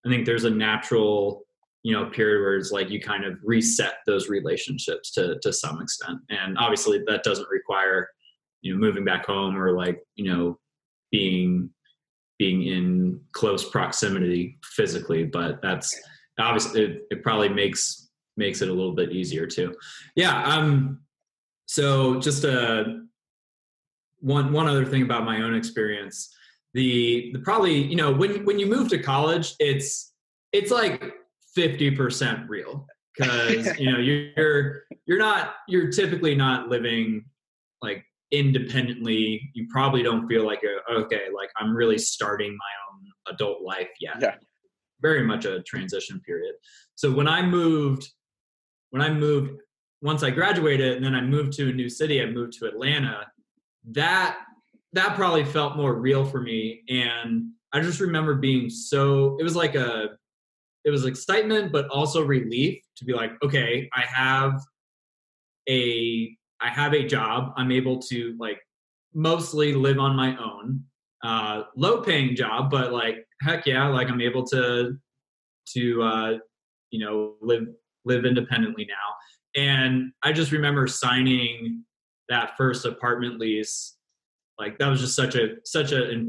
I 0.04 0.10
think 0.10 0.26
there's 0.26 0.44
a 0.44 0.50
natural, 0.50 1.46
you 1.82 1.92
know, 1.92 2.10
period 2.10 2.42
where 2.42 2.56
it's 2.56 2.72
like 2.72 2.90
you 2.90 3.00
kind 3.00 3.24
of 3.24 3.38
reset 3.42 3.94
those 4.06 4.28
relationships 4.28 5.12
to 5.12 5.38
to 5.40 5.52
some 5.52 5.80
extent. 5.80 6.18
And 6.28 6.58
obviously 6.58 7.02
that 7.06 7.22
doesn't 7.22 7.48
require, 7.48 8.08
you 8.60 8.74
know, 8.74 8.78
moving 8.78 9.04
back 9.04 9.26
home 9.26 9.56
or 9.56 9.72
like, 9.72 10.00
you 10.14 10.30
know, 10.30 10.58
being 11.10 11.70
being 12.38 12.64
in 12.64 13.20
close 13.32 13.68
proximity 13.68 14.58
physically, 14.62 15.24
but 15.24 15.62
that's 15.62 15.98
obviously 16.38 16.82
it, 16.84 17.02
it 17.10 17.22
probably 17.22 17.48
makes 17.48 18.05
makes 18.36 18.62
it 18.62 18.68
a 18.68 18.72
little 18.72 18.94
bit 18.94 19.12
easier 19.12 19.46
too. 19.46 19.74
Yeah. 20.14 20.42
Um. 20.44 21.00
So 21.66 22.20
just 22.20 22.44
a 22.44 22.60
uh, 22.60 22.84
one 24.20 24.52
one 24.52 24.68
other 24.68 24.84
thing 24.84 25.02
about 25.02 25.24
my 25.24 25.42
own 25.42 25.54
experience. 25.54 26.34
The 26.74 27.30
the 27.32 27.40
probably 27.40 27.82
you 27.82 27.96
know 27.96 28.12
when 28.12 28.44
when 28.44 28.58
you 28.58 28.66
move 28.66 28.88
to 28.90 28.98
college, 28.98 29.54
it's 29.58 30.12
it's 30.52 30.70
like 30.70 31.14
fifty 31.54 31.90
percent 31.90 32.48
real 32.48 32.86
because 33.16 33.66
you 33.78 33.90
know 33.90 33.98
you're 33.98 34.82
you're 35.06 35.18
not 35.18 35.54
you're 35.68 35.90
typically 35.90 36.34
not 36.34 36.68
living 36.68 37.24
like 37.82 38.04
independently 38.32 39.50
you 39.54 39.66
probably 39.70 40.02
don't 40.02 40.26
feel 40.26 40.44
like 40.44 40.60
a, 40.64 40.92
okay 40.92 41.24
like 41.34 41.48
i'm 41.56 41.74
really 41.74 41.98
starting 41.98 42.50
my 42.50 42.56
own 42.90 43.34
adult 43.34 43.62
life 43.62 43.88
yet 44.00 44.16
yeah 44.20 44.34
very 45.00 45.22
much 45.22 45.44
a 45.44 45.62
transition 45.62 46.20
period 46.26 46.54
so 46.96 47.10
when 47.10 47.28
i 47.28 47.40
moved 47.40 48.08
when 48.90 49.02
I 49.02 49.10
moved 49.10 49.60
once 50.02 50.22
I 50.22 50.30
graduated 50.30 50.96
and 50.96 51.04
then 51.04 51.14
I 51.14 51.20
moved 51.20 51.54
to 51.54 51.68
a 51.68 51.72
new 51.72 51.88
city, 51.88 52.22
I 52.22 52.26
moved 52.26 52.52
to 52.58 52.66
Atlanta. 52.66 53.26
That 53.90 54.38
that 54.92 55.14
probably 55.14 55.44
felt 55.44 55.76
more 55.76 55.94
real 55.94 56.24
for 56.24 56.40
me 56.40 56.82
and 56.88 57.50
I 57.72 57.80
just 57.80 58.00
remember 58.00 58.34
being 58.34 58.70
so 58.70 59.36
it 59.38 59.42
was 59.42 59.56
like 59.56 59.74
a 59.74 60.10
it 60.84 60.90
was 60.90 61.04
excitement 61.04 61.72
but 61.72 61.88
also 61.88 62.22
relief 62.22 62.80
to 62.96 63.04
be 63.04 63.12
like 63.12 63.32
okay, 63.42 63.88
I 63.94 64.02
have 64.02 64.60
a 65.68 66.36
I 66.60 66.68
have 66.68 66.94
a 66.94 67.06
job. 67.06 67.52
I'm 67.56 67.70
able 67.70 67.98
to 68.02 68.36
like 68.38 68.60
mostly 69.12 69.74
live 69.74 69.98
on 69.98 70.16
my 70.16 70.36
own. 70.36 70.84
Uh 71.22 71.64
low 71.76 72.00
paying 72.00 72.36
job 72.36 72.70
but 72.70 72.92
like 72.92 73.26
heck 73.42 73.66
yeah, 73.66 73.88
like 73.88 74.08
I'm 74.08 74.20
able 74.20 74.46
to 74.46 74.96
to 75.74 76.02
uh 76.02 76.32
you 76.90 77.04
know 77.04 77.34
live 77.40 77.66
live 78.06 78.24
independently 78.24 78.86
now. 78.88 79.60
And 79.62 80.12
I 80.22 80.32
just 80.32 80.52
remember 80.52 80.86
signing 80.86 81.84
that 82.28 82.56
first 82.56 82.84
apartment 82.84 83.38
lease. 83.38 83.96
Like 84.58 84.78
that 84.78 84.88
was 84.88 85.00
just 85.00 85.16
such 85.16 85.34
a 85.34 85.56
such 85.64 85.92
an 85.92 86.28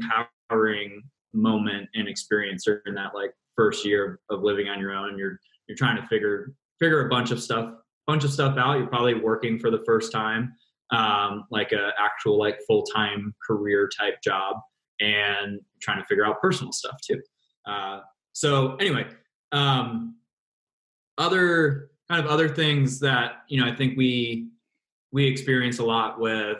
empowering 0.50 1.02
moment 1.32 1.88
and 1.94 2.08
experience 2.08 2.64
during 2.64 2.94
that 2.94 3.14
like 3.14 3.32
first 3.56 3.84
year 3.84 4.20
of 4.30 4.42
living 4.42 4.68
on 4.68 4.80
your 4.80 4.92
own. 4.92 5.18
You're 5.18 5.38
you're 5.68 5.76
trying 5.76 6.00
to 6.00 6.06
figure 6.08 6.52
figure 6.78 7.06
a 7.06 7.08
bunch 7.08 7.30
of 7.30 7.42
stuff 7.42 7.72
bunch 8.06 8.24
of 8.24 8.32
stuff 8.32 8.56
out. 8.58 8.78
You're 8.78 8.86
probably 8.86 9.14
working 9.14 9.58
for 9.58 9.70
the 9.70 9.82
first 9.86 10.12
time 10.12 10.54
um, 10.90 11.44
like 11.50 11.72
a 11.72 11.90
actual 11.98 12.38
like 12.38 12.58
full-time 12.66 13.34
career 13.46 13.88
type 13.98 14.22
job 14.22 14.56
and 15.00 15.60
trying 15.82 15.98
to 15.98 16.06
figure 16.06 16.24
out 16.24 16.40
personal 16.40 16.72
stuff 16.72 16.96
too. 17.06 17.20
Uh, 17.66 18.00
so 18.32 18.76
anyway 18.76 19.06
um, 19.52 20.16
other 21.18 21.90
kind 22.08 22.24
of 22.24 22.30
other 22.30 22.48
things 22.48 22.98
that 23.00 23.42
you 23.48 23.60
know 23.60 23.70
i 23.70 23.74
think 23.74 23.96
we 23.96 24.48
we 25.12 25.26
experience 25.26 25.78
a 25.78 25.84
lot 25.84 26.18
with 26.18 26.58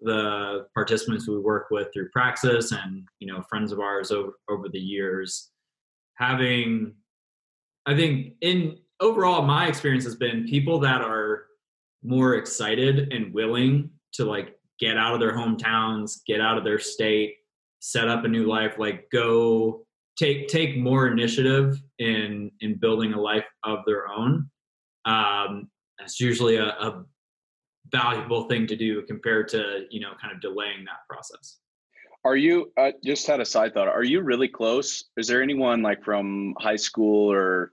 the 0.00 0.66
participants 0.74 1.28
we 1.28 1.38
work 1.38 1.66
with 1.70 1.88
through 1.92 2.08
praxis 2.10 2.72
and 2.72 3.06
you 3.18 3.26
know 3.26 3.42
friends 3.42 3.72
of 3.72 3.80
ours 3.80 4.10
over 4.10 4.32
over 4.48 4.68
the 4.68 4.78
years. 4.78 5.50
Having 6.14 6.94
i 7.86 7.96
think 7.96 8.34
in 8.40 8.76
overall 9.00 9.42
my 9.42 9.66
experience 9.66 10.04
has 10.04 10.16
been 10.16 10.46
people 10.46 10.78
that 10.80 11.00
are 11.00 11.44
more 12.02 12.34
excited 12.34 13.12
and 13.12 13.32
willing 13.32 13.90
to 14.12 14.24
like 14.24 14.58
get 14.78 14.98
out 14.98 15.14
of 15.14 15.20
their 15.20 15.32
hometowns 15.32 16.20
get 16.26 16.40
out 16.40 16.58
of 16.58 16.64
their 16.64 16.78
state 16.78 17.36
set 17.80 18.08
up 18.08 18.24
a 18.24 18.28
new 18.28 18.46
life 18.46 18.74
like 18.78 19.08
go 19.10 19.86
take 20.16 20.48
take 20.48 20.76
more 20.76 21.08
initiative 21.08 21.80
in 21.98 22.50
in 22.60 22.78
building 22.78 23.12
a 23.12 23.20
life 23.20 23.46
of 23.64 23.80
their 23.86 24.08
own. 24.08 24.48
Um 25.04 25.68
that's 25.98 26.20
usually 26.20 26.56
a, 26.56 26.68
a 26.68 27.04
valuable 27.92 28.44
thing 28.48 28.66
to 28.66 28.76
do 28.76 29.02
compared 29.02 29.48
to 29.48 29.84
you 29.90 30.00
know 30.00 30.12
kind 30.20 30.32
of 30.34 30.40
delaying 30.40 30.84
that 30.84 31.06
process. 31.08 31.58
Are 32.24 32.36
you 32.36 32.70
uh, 32.76 32.92
just 33.02 33.26
had 33.26 33.40
a 33.40 33.46
side 33.46 33.72
thought 33.74 33.88
are 33.88 34.04
you 34.04 34.20
really 34.20 34.48
close? 34.48 35.04
Is 35.16 35.26
there 35.26 35.42
anyone 35.42 35.82
like 35.82 36.04
from 36.04 36.54
high 36.58 36.76
school 36.76 37.32
or 37.32 37.72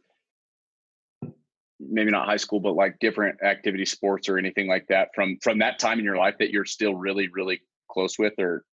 maybe 1.79 2.12
not 2.12 2.25
high 2.25 2.38
school 2.38 2.60
but 2.60 2.75
like 2.75 2.98
different 3.00 3.41
activity 3.44 3.86
sports 3.86 4.27
or 4.27 4.38
anything 4.38 4.67
like 4.67 4.88
that 4.88 5.10
from 5.13 5.38
from 5.41 5.60
that 5.60 5.79
time 5.79 6.00
in 6.00 6.06
your 6.06 6.17
life 6.17 6.36
that 6.39 6.50
you're 6.50 6.65
still 6.65 6.96
really 6.96 7.27
really 7.29 7.62
close 7.91 8.17
with 8.17 8.34
or 8.39 8.63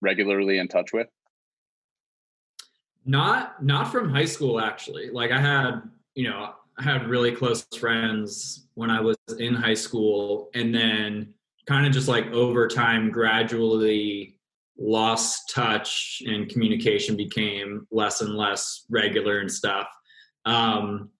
regularly 0.00 0.58
in 0.58 0.68
touch 0.68 0.92
with 0.92 1.06
not 3.06 3.62
not 3.64 3.90
from 3.90 4.10
high 4.10 4.24
school 4.24 4.60
actually 4.60 5.10
like 5.10 5.30
i 5.30 5.40
had 5.40 5.80
you 6.14 6.28
know 6.28 6.52
I 6.78 6.82
had 6.82 7.08
really 7.08 7.32
close 7.32 7.66
friends 7.78 8.66
when 8.74 8.90
I 8.90 9.00
was 9.00 9.16
in 9.38 9.54
high 9.54 9.74
school, 9.74 10.50
and 10.54 10.74
then 10.74 11.32
kind 11.66 11.86
of 11.86 11.92
just 11.92 12.08
like 12.08 12.26
over 12.32 12.68
time, 12.68 13.10
gradually 13.10 14.38
lost 14.78 15.50
touch 15.54 16.22
and 16.26 16.50
communication 16.50 17.16
became 17.16 17.86
less 17.90 18.20
and 18.20 18.34
less 18.34 18.84
regular 18.90 19.38
and 19.38 19.50
stuff. 19.50 19.88
Um, 20.44 21.10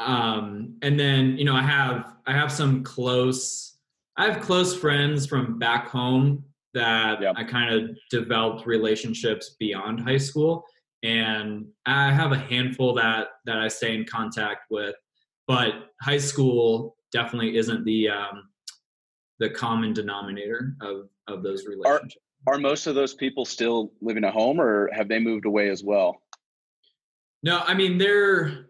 um, 0.00 0.76
and 0.82 0.98
then 0.98 1.38
you 1.38 1.44
know, 1.44 1.54
I 1.54 1.62
have 1.62 2.16
I 2.26 2.32
have 2.32 2.50
some 2.50 2.82
close 2.82 3.78
I 4.16 4.28
have 4.30 4.42
close 4.42 4.76
friends 4.76 5.26
from 5.26 5.58
back 5.58 5.88
home 5.88 6.44
that 6.76 7.20
yep. 7.20 7.34
I 7.36 7.44
kind 7.44 7.74
of 7.74 7.96
developed 8.10 8.66
relationships 8.66 9.56
beyond 9.58 10.00
high 10.00 10.18
school 10.18 10.64
and 11.02 11.66
I 11.84 12.10
have 12.10 12.32
a 12.32 12.38
handful 12.38 12.94
that 12.94 13.28
that 13.44 13.58
I 13.58 13.68
stay 13.68 13.94
in 13.94 14.04
contact 14.04 14.70
with, 14.70 14.94
but 15.46 15.90
high 16.02 16.18
school 16.18 16.96
definitely 17.12 17.56
isn't 17.56 17.84
the 17.84 18.08
um, 18.08 18.48
the 19.38 19.50
common 19.50 19.92
denominator 19.92 20.76
of 20.80 21.08
of 21.28 21.42
those 21.42 21.66
relationships. 21.66 22.16
Are, 22.46 22.54
are 22.54 22.58
most 22.58 22.86
of 22.86 22.94
those 22.94 23.14
people 23.14 23.44
still 23.44 23.92
living 24.00 24.24
at 24.24 24.32
home, 24.32 24.60
or 24.60 24.90
have 24.92 25.08
they 25.08 25.18
moved 25.18 25.46
away 25.46 25.68
as 25.68 25.84
well? 25.84 26.22
No, 27.42 27.60
I 27.60 27.74
mean 27.74 27.98
they're 27.98 28.66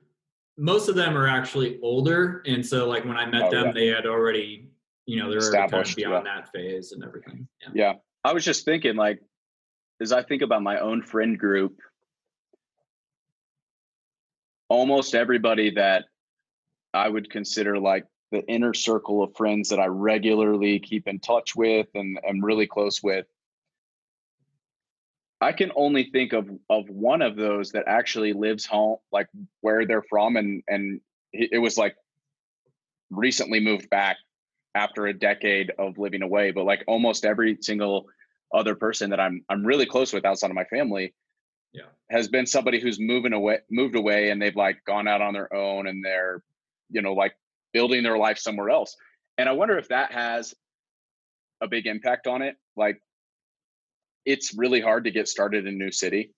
most 0.58 0.88
of 0.88 0.94
them 0.94 1.16
are 1.16 1.28
actually 1.28 1.78
older, 1.82 2.42
and 2.46 2.64
so 2.64 2.88
like 2.88 3.04
when 3.04 3.16
I 3.16 3.26
met 3.26 3.44
oh, 3.44 3.50
them, 3.50 3.66
yeah. 3.66 3.72
they 3.72 3.86
had 3.86 4.06
already 4.06 4.68
you 5.06 5.22
know 5.22 5.30
they're 5.30 5.38
established 5.38 5.96
kind 5.96 6.06
of 6.06 6.24
beyond 6.24 6.26
yeah. 6.26 6.40
that 6.40 6.52
phase 6.52 6.92
and 6.92 7.04
everything. 7.04 7.48
Yeah. 7.62 7.68
yeah, 7.74 7.92
I 8.24 8.32
was 8.32 8.44
just 8.44 8.64
thinking 8.64 8.96
like 8.96 9.20
as 10.00 10.12
I 10.12 10.22
think 10.22 10.42
about 10.42 10.62
my 10.62 10.78
own 10.78 11.02
friend 11.02 11.38
group 11.38 11.80
almost 14.68 15.14
everybody 15.14 15.70
that 15.70 16.04
I 16.92 17.08
would 17.08 17.30
consider 17.30 17.78
like 17.78 18.04
the 18.32 18.44
inner 18.46 18.74
circle 18.74 19.22
of 19.22 19.36
friends 19.36 19.68
that 19.68 19.78
I 19.78 19.86
regularly 19.86 20.80
keep 20.80 21.06
in 21.06 21.20
touch 21.20 21.54
with 21.54 21.86
and 21.94 22.18
am 22.26 22.44
really 22.44 22.66
close 22.66 23.02
with. 23.02 23.26
I 25.40 25.52
can 25.52 25.70
only 25.76 26.10
think 26.10 26.32
of 26.32 26.48
of 26.70 26.88
one 26.88 27.22
of 27.22 27.36
those 27.36 27.72
that 27.72 27.84
actually 27.86 28.32
lives 28.32 28.64
home, 28.64 28.96
like 29.12 29.28
where 29.60 29.86
they're 29.86 30.02
from, 30.02 30.36
and 30.36 30.62
and 30.66 31.00
it 31.32 31.60
was 31.60 31.76
like 31.76 31.94
recently 33.10 33.60
moved 33.60 33.90
back 33.90 34.16
after 34.76 35.06
a 35.06 35.14
decade 35.14 35.72
of 35.78 35.98
living 35.98 36.22
away. 36.22 36.52
But 36.52 36.66
like 36.66 36.84
almost 36.86 37.24
every 37.24 37.58
single 37.60 38.06
other 38.54 38.76
person 38.76 39.10
that 39.10 39.18
I'm 39.18 39.42
I'm 39.48 39.64
really 39.64 39.86
close 39.86 40.12
with 40.12 40.24
outside 40.24 40.50
of 40.50 40.54
my 40.54 40.64
family 40.64 41.14
yeah. 41.72 41.82
has 42.10 42.28
been 42.28 42.46
somebody 42.46 42.78
who's 42.78 43.00
moving 43.00 43.32
away, 43.32 43.58
moved 43.70 43.96
away, 43.96 44.30
and 44.30 44.40
they've 44.40 44.54
like 44.54 44.84
gone 44.86 45.08
out 45.08 45.22
on 45.22 45.32
their 45.32 45.52
own, 45.52 45.86
and 45.86 46.04
they're, 46.04 46.42
you 46.90 47.02
know, 47.02 47.14
like 47.14 47.34
building 47.72 48.02
their 48.02 48.18
life 48.18 48.38
somewhere 48.38 48.70
else. 48.70 48.94
And 49.38 49.48
I 49.48 49.52
wonder 49.52 49.78
if 49.78 49.88
that 49.88 50.12
has 50.12 50.54
a 51.60 51.66
big 51.66 51.86
impact 51.86 52.26
on 52.26 52.42
it. 52.42 52.56
Like, 52.76 53.00
it's 54.24 54.54
really 54.56 54.80
hard 54.80 55.04
to 55.04 55.10
get 55.10 55.28
started 55.28 55.66
in 55.66 55.74
a 55.74 55.76
new 55.76 55.90
city 55.90 56.32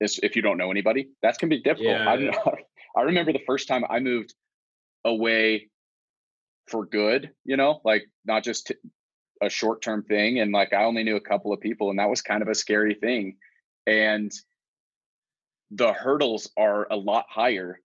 if 0.00 0.36
you 0.36 0.42
don't 0.42 0.58
know 0.58 0.70
anybody. 0.70 1.08
That's 1.22 1.38
gonna 1.38 1.50
be 1.50 1.62
difficult. 1.62 1.96
Yeah, 1.96 2.10
I, 2.10 2.14
yeah. 2.16 2.32
I 2.96 3.02
remember 3.02 3.32
the 3.32 3.42
first 3.46 3.68
time 3.68 3.84
I 3.88 4.00
moved 4.00 4.34
away 5.04 5.68
for 6.66 6.84
good, 6.84 7.30
you 7.44 7.56
know, 7.56 7.80
like 7.84 8.08
not 8.24 8.44
just 8.44 8.72
a 9.42 9.48
short 9.48 9.82
term 9.82 10.02
thing. 10.02 10.40
And 10.40 10.52
like 10.52 10.72
I 10.72 10.84
only 10.84 11.04
knew 11.04 11.16
a 11.16 11.20
couple 11.20 11.52
of 11.52 11.60
people, 11.60 11.90
and 11.90 11.98
that 11.98 12.10
was 12.10 12.22
kind 12.22 12.42
of 12.42 12.48
a 12.48 12.54
scary 12.54 12.94
thing 12.94 13.36
and 13.86 14.32
the 15.70 15.92
hurdles 15.92 16.50
are 16.56 16.86
a 16.90 16.96
lot 16.96 17.26
higher 17.28 17.80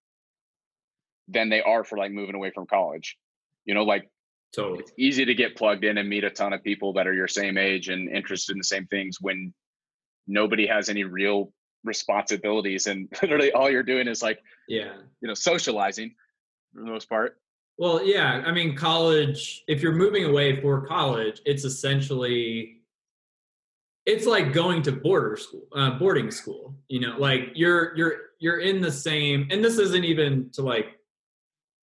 than 1.28 1.48
they 1.48 1.62
are 1.62 1.84
for 1.84 1.96
like 1.96 2.12
moving 2.12 2.34
away 2.34 2.50
from 2.50 2.66
college 2.66 3.16
you 3.64 3.74
know 3.74 3.84
like 3.84 4.10
totally 4.54 4.80
it's 4.80 4.92
easy 4.98 5.24
to 5.24 5.34
get 5.34 5.56
plugged 5.56 5.84
in 5.84 5.98
and 5.98 6.08
meet 6.08 6.24
a 6.24 6.30
ton 6.30 6.52
of 6.52 6.62
people 6.62 6.92
that 6.92 7.06
are 7.06 7.14
your 7.14 7.28
same 7.28 7.56
age 7.56 7.88
and 7.88 8.08
interested 8.08 8.52
in 8.52 8.58
the 8.58 8.64
same 8.64 8.86
things 8.86 9.18
when 9.20 9.52
nobody 10.26 10.66
has 10.66 10.88
any 10.88 11.04
real 11.04 11.52
responsibilities 11.84 12.86
and 12.86 13.08
literally 13.22 13.52
all 13.52 13.70
you're 13.70 13.82
doing 13.82 14.08
is 14.08 14.22
like 14.22 14.40
yeah 14.68 14.92
you 15.20 15.28
know 15.28 15.34
socializing 15.34 16.14
for 16.72 16.80
the 16.80 16.86
most 16.86 17.08
part 17.08 17.38
well 17.78 18.04
yeah 18.04 18.42
i 18.46 18.52
mean 18.52 18.74
college 18.76 19.64
if 19.68 19.82
you're 19.82 19.92
moving 19.92 20.24
away 20.24 20.60
for 20.60 20.86
college 20.86 21.40
it's 21.44 21.64
essentially 21.64 22.78
it's 24.04 24.26
like 24.26 24.52
going 24.52 24.82
to 24.82 24.92
border 24.92 25.36
school 25.36 25.62
uh, 25.74 25.90
boarding 25.98 26.30
school 26.30 26.74
you 26.88 27.00
know 27.00 27.16
like 27.18 27.50
you're 27.54 27.96
you're 27.96 28.16
you're 28.38 28.60
in 28.60 28.80
the 28.80 28.90
same 28.90 29.46
and 29.50 29.64
this 29.64 29.78
isn't 29.78 30.04
even 30.04 30.50
to 30.50 30.62
like 30.62 30.98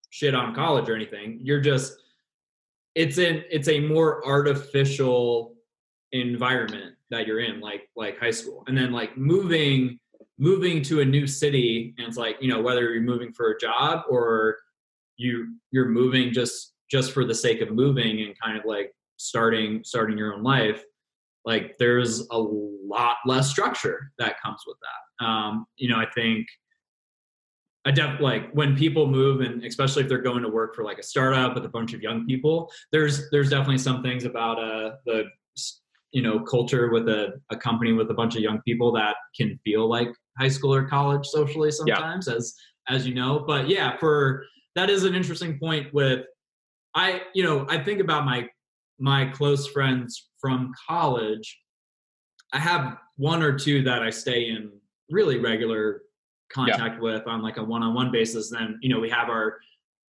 shit 0.10 0.36
on 0.36 0.53
college 0.53 0.89
or 0.89 0.96
anything. 0.96 1.39
You're 1.41 1.62
just 1.62 1.98
it's 2.96 3.17
in 3.17 3.43
it's 3.50 3.67
a 3.67 3.79
more 3.79 4.25
artificial 4.25 5.55
environment 6.12 6.96
that 7.12 7.27
you're 7.27 7.39
in 7.39 7.60
like 7.60 7.89
like 7.96 8.19
high 8.19 8.31
school. 8.31 8.63
And 8.67 8.77
then 8.77 8.91
like 8.91 9.17
moving 9.17 10.00
moving 10.38 10.81
to 10.84 11.01
a 11.01 11.05
new 11.05 11.27
city 11.27 11.93
and 11.98 12.08
it's 12.08 12.17
like 12.17 12.38
you 12.41 12.50
know 12.50 12.62
whether 12.62 12.91
you're 12.91 13.01
moving 13.01 13.31
for 13.31 13.51
a 13.51 13.60
job 13.60 14.03
or 14.10 14.58
you 15.20 15.56
you're 15.72 15.90
moving 15.90 16.32
just 16.32 16.74
just 16.90 17.12
for 17.12 17.26
the 17.26 17.36
sake 17.36 17.62
of 17.62 17.72
moving 17.72 18.22
and 18.22 18.34
kind 18.40 18.58
of 18.58 18.66
like 18.66 18.92
starting 19.18 19.82
starting 19.84 20.18
your 20.18 20.34
own 20.34 20.42
life 20.42 20.84
like 21.46 21.76
there's 21.78 22.28
a 22.32 22.38
lot 22.38 23.18
less 23.26 23.50
structure 23.50 24.12
that 24.18 24.42
comes 24.42 24.62
with 24.66 24.78
that 24.82 25.26
um, 25.26 25.66
you 25.78 25.90
know 25.90 25.98
i 25.98 26.06
think 26.16 26.48
I 27.86 27.92
def 27.92 28.20
like 28.20 28.52
when 28.52 28.76
people 28.76 29.08
move 29.08 29.40
and 29.40 29.64
especially 29.64 30.04
if 30.04 30.10
they're 30.10 30.22
going 30.22 30.44
to 30.44 30.50
work 30.50 30.76
for 30.76 30.84
like 30.84 31.00
a 31.00 31.04
startup 31.04 31.56
with 31.56 31.64
a 31.66 31.70
bunch 31.70 31.94
of 31.94 32.02
young 32.02 32.26
people, 32.26 32.70
there's 32.92 33.30
there's 33.32 33.50
definitely 33.50 33.78
some 33.78 34.04
things 34.04 34.26
about 34.26 34.60
uh 34.60 34.96
the 35.06 35.24
you 36.12 36.22
know 36.22 36.42
culture 36.42 36.92
with 36.92 37.08
a, 37.08 37.40
a 37.52 37.56
company 37.56 37.94
with 37.94 38.12
a 38.12 38.14
bunch 38.14 38.36
of 38.36 38.42
young 38.42 38.62
people 38.62 38.92
that 38.92 39.16
can 39.36 39.58
feel 39.64 39.88
like 39.88 40.10
high 40.40 40.50
school 40.50 40.74
or 40.74 40.88
college 40.88 41.26
socially 41.26 41.72
sometimes 41.72 42.28
yeah. 42.28 42.36
as 42.36 42.54
as 42.90 43.08
you 43.08 43.14
know. 43.14 43.44
But 43.48 43.70
yeah, 43.70 43.98
for 43.98 44.44
that 44.79 44.89
is 44.89 45.03
an 45.03 45.13
interesting 45.13 45.59
point 45.59 45.93
with 45.93 46.25
I 46.95 47.21
you 47.33 47.43
know, 47.43 47.65
I 47.69 47.83
think 47.83 48.00
about 48.00 48.25
my 48.25 48.48
my 48.98 49.25
close 49.25 49.67
friends 49.67 50.29
from 50.39 50.74
college. 50.88 51.59
I 52.53 52.59
have 52.59 52.98
one 53.17 53.43
or 53.43 53.57
two 53.57 53.83
that 53.83 54.01
I 54.01 54.09
stay 54.09 54.50
in 54.50 54.71
really 55.12 55.38
regular 55.38 56.03
contact 56.51 56.95
yeah. 56.95 57.01
with 57.01 57.27
on 57.27 57.41
like 57.41 57.57
a 57.57 57.63
one-on-one 57.63 58.12
basis. 58.12 58.50
Then 58.50 58.79
you 58.81 58.89
know 58.89 59.01
we 59.01 59.09
have 59.09 59.29
our 59.29 59.59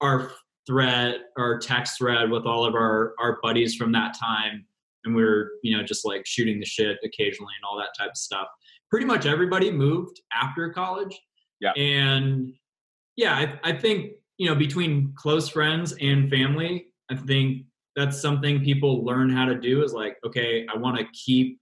our 0.01 0.31
thread 0.67 1.17
our 1.37 1.59
text 1.59 1.99
thread 1.99 2.31
with 2.31 2.47
all 2.47 2.65
of 2.65 2.75
our 2.75 3.15
our 3.19 3.41
buddies 3.43 3.75
from 3.75 3.91
that 3.93 4.17
time. 4.19 4.65
And 5.05 5.17
we 5.17 5.25
are 5.25 5.51
you 5.65 5.77
know 5.77 5.83
just 5.83 6.05
like 6.05 6.27
shooting 6.27 6.61
the 6.61 6.67
shit 6.67 6.97
occasionally 7.03 7.55
and 7.57 7.65
all 7.69 7.77
that 7.79 7.91
type 7.99 8.11
of 8.11 8.19
stuff. 8.19 8.47
Pretty 8.89 9.07
much 9.07 9.27
everybody 9.27 9.71
moved 9.73 10.21
after 10.33 10.73
college. 10.73 11.21
Yeah. 11.61 11.73
And 11.73 12.55
yeah 13.17 13.35
I, 13.35 13.71
I 13.71 13.73
think 13.73 14.13
you 14.41 14.49
know 14.49 14.55
between 14.55 15.13
close 15.15 15.49
friends 15.49 15.95
and 16.01 16.31
family 16.31 16.87
i 17.11 17.15
think 17.15 17.65
that's 17.95 18.21
something 18.21 18.65
people 18.65 19.05
learn 19.05 19.29
how 19.29 19.45
to 19.45 19.55
do 19.55 19.83
is 19.83 19.93
like 19.93 20.17
okay 20.25 20.67
i 20.73 20.77
want 20.77 20.97
to 20.97 21.05
keep 21.13 21.61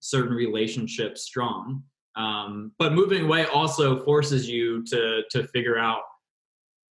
certain 0.00 0.34
relationships 0.34 1.22
strong 1.22 1.82
um, 2.16 2.72
but 2.80 2.94
moving 2.94 3.24
away 3.24 3.46
also 3.46 4.04
forces 4.04 4.48
you 4.48 4.84
to 4.86 5.22
to 5.30 5.46
figure 5.48 5.78
out 5.78 6.02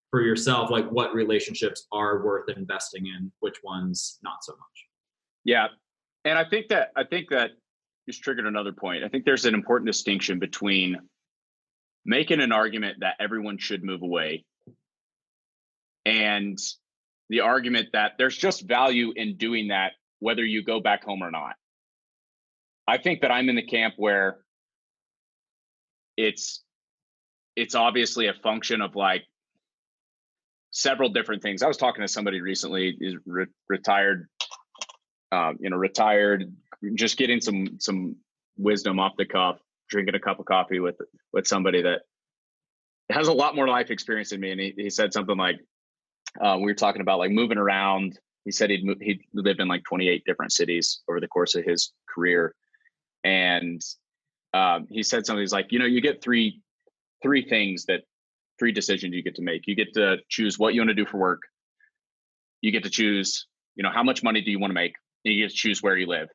for 0.09 0.21
yourself 0.21 0.69
like 0.69 0.89
what 0.89 1.13
relationships 1.13 1.85
are 1.91 2.23
worth 2.23 2.49
investing 2.49 3.07
in, 3.07 3.31
which 3.39 3.57
ones 3.63 4.19
not 4.23 4.37
so 4.41 4.53
much. 4.53 4.85
Yeah, 5.43 5.67
and 6.25 6.37
I 6.37 6.45
think 6.49 6.69
that 6.69 6.91
I 6.95 7.03
think 7.03 7.29
that 7.29 7.51
just 8.07 8.23
triggered 8.23 8.47
another 8.47 8.71
point. 8.71 9.03
I 9.03 9.09
think 9.09 9.25
there's 9.25 9.45
an 9.45 9.53
important 9.53 9.87
distinction 9.87 10.39
between 10.39 10.97
making 12.05 12.39
an 12.39 12.53
argument 12.53 13.01
that 13.01 13.15
everyone 13.19 13.57
should 13.57 13.83
move 13.83 14.01
away 14.01 14.45
and 16.07 16.57
the 17.29 17.41
argument 17.41 17.89
that 17.91 18.13
there's 18.17 18.37
just 18.37 18.61
value 18.65 19.11
in 19.15 19.35
doing 19.35 19.67
that 19.67 19.91
whether 20.19 20.43
you 20.43 20.63
go 20.63 20.79
back 20.79 21.03
home 21.03 21.21
or 21.21 21.29
not. 21.29 21.55
I 22.87 22.97
think 22.97 23.21
that 23.21 23.31
I'm 23.31 23.49
in 23.49 23.57
the 23.57 23.65
camp 23.65 23.95
where 23.97 24.37
it's 26.15 26.63
it's 27.57 27.75
obviously 27.75 28.27
a 28.27 28.33
function 28.33 28.81
of 28.81 28.95
like 28.95 29.23
several 30.71 31.09
different 31.09 31.43
things. 31.43 31.61
I 31.61 31.67
was 31.67 31.75
talking 31.75 32.01
to 32.01 32.07
somebody 32.07 32.39
recently, 32.39 32.95
is 32.99 33.15
re- 33.25 33.45
retired, 33.67 34.27
um, 35.31 35.57
you 35.59 35.69
know, 35.69 35.75
retired, 35.75 36.53
just 36.95 37.17
getting 37.17 37.41
some 37.41 37.79
some 37.79 38.15
wisdom 38.57 38.99
off 38.99 39.13
the 39.17 39.25
cuff, 39.25 39.57
drinking 39.89 40.15
a 40.15 40.19
cup 40.19 40.39
of 40.39 40.45
coffee 40.45 40.79
with 40.79 40.95
with 41.33 41.45
somebody 41.45 41.81
that 41.81 42.03
has 43.09 43.27
a 43.27 43.33
lot 43.33 43.55
more 43.55 43.67
life 43.67 43.91
experience 43.91 44.29
than 44.29 44.39
me, 44.39 44.51
and 44.51 44.61
he, 44.61 44.73
he 44.77 44.89
said 44.89 45.11
something 45.13 45.37
like, 45.37 45.59
uh, 46.41 46.57
we 46.57 46.65
were 46.65 46.73
talking 46.73 47.01
about 47.01 47.19
like 47.19 47.31
moving 47.31 47.57
around. 47.57 48.19
He 48.45 48.51
said 48.51 48.69
he'd 48.69 48.85
moved, 48.85 49.01
he 49.01 49.25
lived 49.33 49.59
in 49.59 49.67
like 49.67 49.83
28 49.83 50.23
different 50.25 50.51
cities 50.51 51.01
over 51.09 51.19
the 51.19 51.27
course 51.27 51.55
of 51.55 51.65
his 51.65 51.91
career, 52.07 52.53
and 53.23 53.81
um, 54.53 54.87
he 54.89 55.03
said 55.03 55.25
something. 55.25 55.41
He's 55.41 55.51
like, 55.51 55.71
you 55.71 55.79
know, 55.79 55.85
you 55.85 56.01
get 56.01 56.21
three 56.21 56.61
three 57.21 57.47
things 57.47 57.85
that 57.85 58.01
three 58.59 58.71
decisions 58.71 59.13
you 59.13 59.23
get 59.23 59.35
to 59.35 59.41
make. 59.41 59.67
You 59.67 59.75
get 59.75 59.93
to 59.95 60.17
choose 60.29 60.57
what 60.57 60.73
you 60.73 60.81
want 60.81 60.89
to 60.89 60.95
do 60.95 61.05
for 61.05 61.17
work. 61.17 61.41
You 62.61 62.71
get 62.71 62.83
to 62.83 62.89
choose, 62.89 63.47
you 63.75 63.83
know, 63.83 63.91
how 63.91 64.03
much 64.03 64.23
money 64.23 64.41
do 64.41 64.51
you 64.51 64.59
want 64.59 64.71
to 64.71 64.75
make, 64.75 64.93
and 65.25 65.33
you 65.33 65.43
get 65.43 65.51
to 65.51 65.55
choose 65.55 65.81
where 65.83 65.97
you 65.97 66.07
live. 66.07 66.29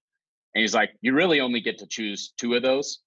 And 0.55 0.61
he's 0.61 0.75
like, 0.75 0.91
you 1.01 1.15
really 1.15 1.41
only 1.41 1.61
get 1.61 1.79
to 1.79 1.87
choose 1.87 2.33
two 2.37 2.55
of 2.55 2.63
those. 2.63 3.01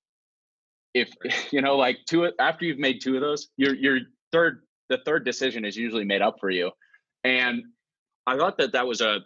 If 0.93 1.09
you 1.51 1.61
know, 1.61 1.77
like 1.77 1.99
two 2.07 2.31
after 2.39 2.65
you've 2.65 2.79
made 2.79 3.01
two 3.01 3.15
of 3.15 3.21
those, 3.21 3.49
your 3.57 3.75
your 3.75 3.99
third 4.31 4.64
the 4.89 4.99
third 5.05 5.25
decision 5.25 5.65
is 5.65 5.75
usually 5.75 6.05
made 6.05 6.21
up 6.21 6.37
for 6.39 6.49
you. 6.49 6.71
And 7.23 7.63
I 8.27 8.37
thought 8.37 8.57
that 8.57 8.73
that 8.73 8.87
was 8.87 9.01
a 9.01 9.19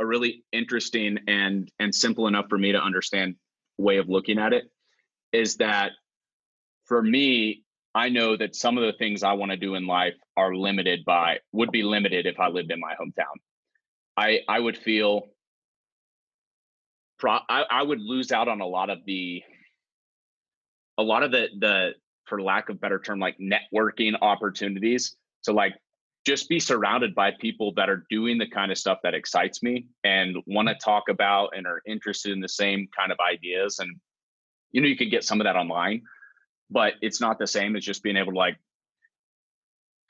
a 0.00 0.06
really 0.06 0.44
interesting 0.52 1.18
and 1.26 1.70
and 1.78 1.94
simple 1.94 2.28
enough 2.28 2.46
for 2.48 2.58
me 2.58 2.72
to 2.72 2.80
understand 2.80 3.34
way 3.78 3.96
of 3.96 4.08
looking 4.08 4.38
at 4.38 4.52
it 4.52 4.64
is 5.32 5.56
that 5.56 5.92
for 6.86 7.02
me, 7.02 7.64
I 7.94 8.08
know 8.08 8.36
that 8.36 8.54
some 8.54 8.78
of 8.78 8.84
the 8.84 8.92
things 8.92 9.22
I 9.22 9.32
want 9.32 9.50
to 9.50 9.56
do 9.56 9.74
in 9.74 9.86
life 9.86 10.14
are 10.36 10.54
limited 10.54 11.04
by 11.04 11.38
would 11.52 11.70
be 11.70 11.82
limited 11.82 12.26
if 12.26 12.38
I 12.38 12.48
lived 12.48 12.70
in 12.70 12.80
my 12.80 12.94
hometown. 12.94 13.36
I 14.16 14.40
I 14.48 14.60
would 14.60 14.76
feel 14.76 15.28
pro 17.18 17.38
I, 17.48 17.64
I 17.70 17.82
would 17.82 18.00
lose 18.00 18.32
out 18.32 18.48
on 18.48 18.60
a 18.60 18.66
lot 18.66 18.90
of 18.90 18.98
the 19.04 19.42
a 20.96 21.02
lot 21.02 21.22
of 21.22 21.30
the 21.30 21.48
the 21.58 21.90
for 22.28 22.40
lack 22.42 22.68
of 22.68 22.80
better 22.80 22.98
term 22.98 23.18
like 23.18 23.36
networking 23.38 24.14
opportunities 24.20 25.16
to 25.44 25.52
like 25.52 25.74
just 26.26 26.48
be 26.48 26.60
surrounded 26.60 27.14
by 27.14 27.30
people 27.40 27.72
that 27.76 27.88
are 27.88 28.04
doing 28.10 28.38
the 28.38 28.48
kind 28.48 28.70
of 28.70 28.76
stuff 28.76 28.98
that 29.02 29.14
excites 29.14 29.62
me 29.62 29.86
and 30.04 30.36
want 30.46 30.68
to 30.68 30.74
talk 30.74 31.04
about 31.08 31.50
and 31.56 31.66
are 31.66 31.80
interested 31.86 32.32
in 32.32 32.40
the 32.40 32.48
same 32.48 32.88
kind 32.96 33.10
of 33.10 33.18
ideas. 33.20 33.78
And 33.78 33.96
you 34.72 34.80
know 34.80 34.88
you 34.88 34.96
can 34.96 35.08
get 35.08 35.24
some 35.24 35.40
of 35.40 35.44
that 35.44 35.56
online 35.56 36.02
but 36.70 36.94
it's 37.00 37.20
not 37.20 37.38
the 37.38 37.46
same 37.46 37.74
as 37.76 37.84
just 37.84 38.02
being 38.02 38.18
able 38.18 38.32
to 38.32 38.38
like 38.38 38.58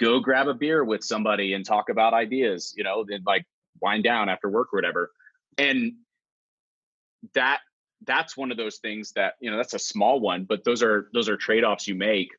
go 0.00 0.18
grab 0.18 0.48
a 0.48 0.54
beer 0.54 0.82
with 0.84 1.04
somebody 1.04 1.52
and 1.52 1.64
talk 1.64 1.88
about 1.88 2.12
ideas 2.12 2.74
you 2.76 2.82
know 2.82 3.04
then 3.08 3.22
like 3.24 3.46
wind 3.80 4.04
down 4.04 4.28
after 4.28 4.48
work 4.48 4.68
or 4.72 4.78
whatever. 4.78 5.12
And 5.56 5.94
that 7.34 7.60
that's 8.06 8.36
one 8.36 8.50
of 8.50 8.56
those 8.56 8.78
things 8.78 9.12
that 9.12 9.34
you 9.40 9.50
know 9.50 9.56
that's 9.56 9.74
a 9.74 9.78
small 9.78 10.20
one 10.20 10.44
but 10.44 10.64
those 10.64 10.82
are 10.82 11.08
those 11.12 11.28
are 11.28 11.36
trade-offs 11.36 11.88
you 11.88 11.94
make 11.94 12.30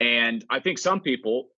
and 0.00 0.44
i 0.50 0.58
think 0.58 0.78
some 0.78 1.00
people 1.00 1.48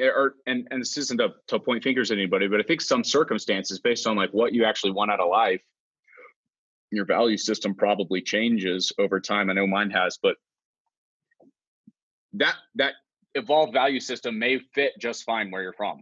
Eh, 0.00 0.06
or 0.06 0.34
and 0.46 0.66
and 0.70 0.80
this 0.80 0.96
isn't 0.98 1.18
to, 1.18 1.34
to 1.46 1.58
point 1.58 1.82
fingers 1.82 2.10
at 2.10 2.18
anybody, 2.18 2.48
but 2.48 2.60
I 2.60 2.64
think 2.64 2.80
some 2.80 3.04
circumstances 3.04 3.78
based 3.78 4.06
on 4.06 4.16
like 4.16 4.30
what 4.30 4.52
you 4.52 4.64
actually 4.64 4.90
want 4.90 5.10
out 5.10 5.20
of 5.20 5.30
life, 5.30 5.62
your 6.90 7.04
value 7.04 7.36
system 7.36 7.74
probably 7.74 8.20
changes 8.20 8.92
over 8.98 9.20
time. 9.20 9.50
I 9.50 9.52
know 9.52 9.66
mine 9.66 9.90
has, 9.90 10.18
but 10.20 10.36
that 12.34 12.56
that 12.74 12.94
evolved 13.36 13.72
value 13.72 14.00
system 14.00 14.38
may 14.38 14.58
fit 14.58 14.94
just 14.98 15.22
fine 15.24 15.50
where 15.52 15.62
you're 15.62 15.72
from. 15.72 16.00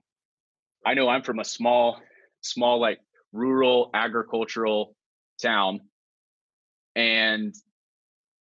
I 0.86 0.94
know 0.94 1.08
I'm 1.08 1.22
from 1.22 1.38
a 1.38 1.44
small, 1.44 2.00
small 2.40 2.80
like 2.80 2.98
rural 3.32 3.90
agricultural 3.92 4.96
town, 5.40 5.80
and 6.96 7.54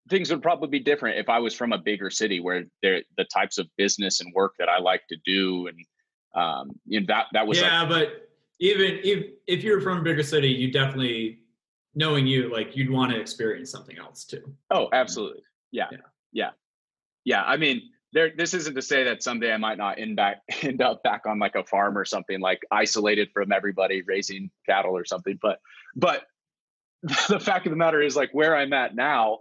things 0.09 0.31
would 0.31 0.43
probably 0.43 0.69
be 0.69 0.81
different 0.81 1.19
if 1.19 1.29
I 1.29 1.39
was 1.39 1.55
from 1.55 1.73
a 1.73 1.79
bigger 1.79 2.11
city 2.11 2.41
where 2.41 2.65
there 2.83 3.03
the 3.17 3.25
types 3.25 3.59
of 3.59 3.69
business 3.77 4.21
and 4.21 4.33
work 4.35 4.55
that 4.59 4.69
I 4.69 4.81
like 4.81 5.07
to 5.09 5.17
do 5.25 5.69
and 5.69 5.79
um 6.35 6.71
you 6.87 7.01
know 7.01 7.07
that 7.09 7.27
that 7.33 7.47
was 7.47 7.61
yeah 7.61 7.83
like, 7.83 7.89
but 7.89 8.29
even 8.59 9.01
if 9.03 9.27
if 9.47 9.63
you're 9.63 9.81
from 9.81 9.99
a 9.99 10.03
bigger 10.03 10.23
city 10.23 10.49
you 10.49 10.71
definitely 10.71 11.41
knowing 11.95 12.27
you 12.27 12.53
like 12.53 12.77
you'd 12.77 12.91
want 12.91 13.13
to 13.13 13.21
experience 13.21 13.71
something 13.71 13.99
else 13.99 14.25
too. 14.25 14.55
Oh 14.71 14.89
absolutely. 14.93 15.43
Yeah. 15.73 15.87
Yeah. 15.91 15.99
Yeah, 16.33 16.51
yeah. 17.25 17.43
I 17.43 17.57
mean 17.57 17.83
there 18.13 18.31
this 18.37 18.55
isn't 18.55 18.75
to 18.75 18.83
say 18.83 19.05
that 19.05 19.23
someday 19.23 19.53
I 19.53 19.57
might 19.57 19.79
not 19.79 19.99
end 19.99 20.17
back 20.17 20.43
end 20.63 20.83
up 20.83 21.03
back 21.03 21.23
on 21.27 21.39
like 21.39 21.55
a 21.55 21.65
farm 21.65 21.97
or 21.97 22.05
something 22.05 22.41
like 22.41 22.61
isolated 22.71 23.31
from 23.33 23.53
everybody 23.53 24.03
raising 24.03 24.51
cattle 24.67 24.97
or 24.97 25.05
something 25.05 25.39
but 25.41 25.59
but 25.97 26.25
the 27.29 27.41
fact 27.41 27.67
of 27.67 27.71
the 27.71 27.77
matter 27.77 28.01
is 28.03 28.17
like 28.17 28.31
where 28.33 28.57
I'm 28.57 28.73
at 28.73 28.95
now 28.95 29.39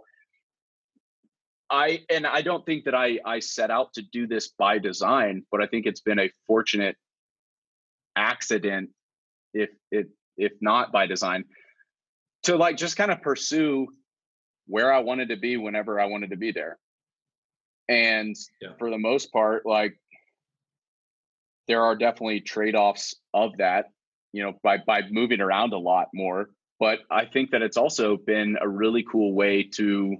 I 1.70 2.00
and 2.10 2.26
I 2.26 2.42
don't 2.42 2.66
think 2.66 2.84
that 2.84 2.94
I 2.94 3.20
I 3.24 3.38
set 3.38 3.70
out 3.70 3.94
to 3.94 4.02
do 4.02 4.26
this 4.26 4.48
by 4.48 4.78
design, 4.78 5.44
but 5.52 5.62
I 5.62 5.66
think 5.66 5.86
it's 5.86 6.00
been 6.00 6.18
a 6.18 6.30
fortunate 6.46 6.96
accident, 8.16 8.90
if 9.54 9.70
it 9.92 10.08
if 10.36 10.52
not 10.60 10.90
by 10.90 11.06
design, 11.06 11.44
to 12.44 12.56
like 12.56 12.76
just 12.76 12.96
kind 12.96 13.12
of 13.12 13.22
pursue 13.22 13.86
where 14.66 14.92
I 14.92 14.98
wanted 15.00 15.28
to 15.28 15.36
be 15.36 15.56
whenever 15.56 16.00
I 16.00 16.06
wanted 16.06 16.30
to 16.30 16.36
be 16.36 16.50
there. 16.50 16.78
And 17.88 18.36
yeah. 18.60 18.70
for 18.78 18.90
the 18.90 18.98
most 18.98 19.32
part, 19.32 19.64
like 19.64 19.96
there 21.68 21.84
are 21.84 21.94
definitely 21.94 22.40
trade-offs 22.40 23.14
of 23.32 23.58
that, 23.58 23.86
you 24.32 24.42
know, 24.42 24.54
by 24.64 24.78
by 24.78 25.02
moving 25.08 25.40
around 25.40 25.72
a 25.72 25.78
lot 25.78 26.08
more. 26.12 26.50
But 26.80 27.00
I 27.10 27.26
think 27.26 27.50
that 27.50 27.62
it's 27.62 27.76
also 27.76 28.16
been 28.16 28.56
a 28.60 28.68
really 28.68 29.04
cool 29.04 29.34
way 29.34 29.62
to 29.74 30.16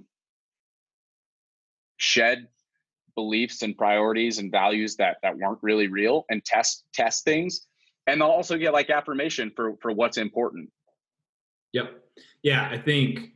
shed 1.96 2.46
beliefs 3.16 3.62
and 3.62 3.76
priorities 3.76 4.38
and 4.38 4.52
values 4.52 4.96
that 4.96 5.16
that 5.22 5.36
weren't 5.36 5.58
really 5.62 5.88
real 5.88 6.24
and 6.30 6.44
test 6.44 6.84
test 6.94 7.24
things 7.24 7.66
and 8.06 8.20
they'll 8.20 8.28
also 8.28 8.56
get 8.56 8.72
like 8.72 8.88
affirmation 8.88 9.52
for 9.54 9.74
for 9.82 9.92
what's 9.92 10.16
important. 10.16 10.70
Yep. 11.72 12.02
Yeah 12.42 12.68
i 12.70 12.78
think 12.78 13.32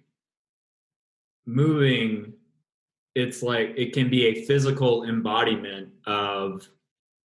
moving 1.47 2.33
it's 3.15 3.43
like 3.43 3.75
it 3.77 3.93
can 3.93 4.09
be 4.09 4.27
a 4.27 4.45
physical 4.45 5.05
embodiment 5.05 5.89
of 6.07 6.69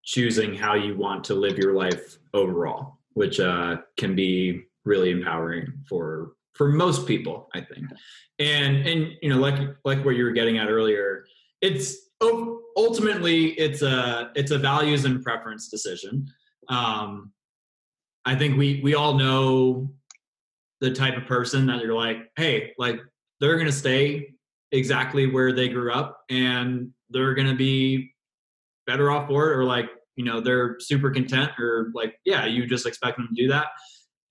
choosing 0.03 0.53
how 0.53 0.75
you 0.75 0.95
want 0.95 1.23
to 1.23 1.33
live 1.33 1.57
your 1.57 1.73
life 1.73 2.17
overall, 2.33 2.99
which 3.13 3.39
uh, 3.39 3.77
can 3.97 4.15
be 4.15 4.65
really 4.89 5.11
empowering 5.11 5.71
for 5.87 6.33
for 6.53 6.67
most 6.67 7.07
people, 7.07 7.47
I 7.53 7.61
think. 7.61 7.87
And 8.39 8.85
and 8.85 9.13
you 9.21 9.29
know, 9.29 9.37
like 9.37 9.59
like 9.85 10.03
what 10.03 10.15
you 10.15 10.25
were 10.25 10.31
getting 10.31 10.57
at 10.57 10.69
earlier, 10.69 11.25
it's 11.61 11.95
ultimately 12.75 13.51
it's 13.51 13.81
a 13.81 14.31
it's 14.35 14.51
a 14.51 14.57
values 14.57 15.05
and 15.05 15.23
preference 15.23 15.69
decision. 15.69 16.27
Um, 16.67 17.31
I 18.25 18.35
think 18.35 18.57
we 18.57 18.81
we 18.83 18.95
all 18.95 19.13
know 19.13 19.91
the 20.81 20.91
type 20.91 21.15
of 21.17 21.25
person 21.25 21.67
that 21.67 21.81
you're 21.81 21.93
like, 21.93 22.17
hey, 22.35 22.73
like 22.77 22.99
they're 23.39 23.57
gonna 23.57 23.71
stay 23.71 24.33
exactly 24.71 25.27
where 25.27 25.53
they 25.53 25.69
grew 25.69 25.91
up 25.91 26.19
and 26.29 26.91
they're 27.09 27.33
gonna 27.35 27.55
be 27.55 28.11
better 28.85 29.11
off 29.11 29.27
for 29.27 29.51
it 29.51 29.55
or 29.55 29.63
like 29.63 29.89
you 30.15 30.25
know 30.25 30.41
they're 30.41 30.75
super 30.79 31.09
content 31.11 31.51
or 31.59 31.91
like 31.93 32.15
yeah 32.25 32.45
you 32.45 32.67
just 32.67 32.85
expect 32.85 33.17
them 33.17 33.27
to 33.27 33.41
do 33.41 33.47
that 33.47 33.67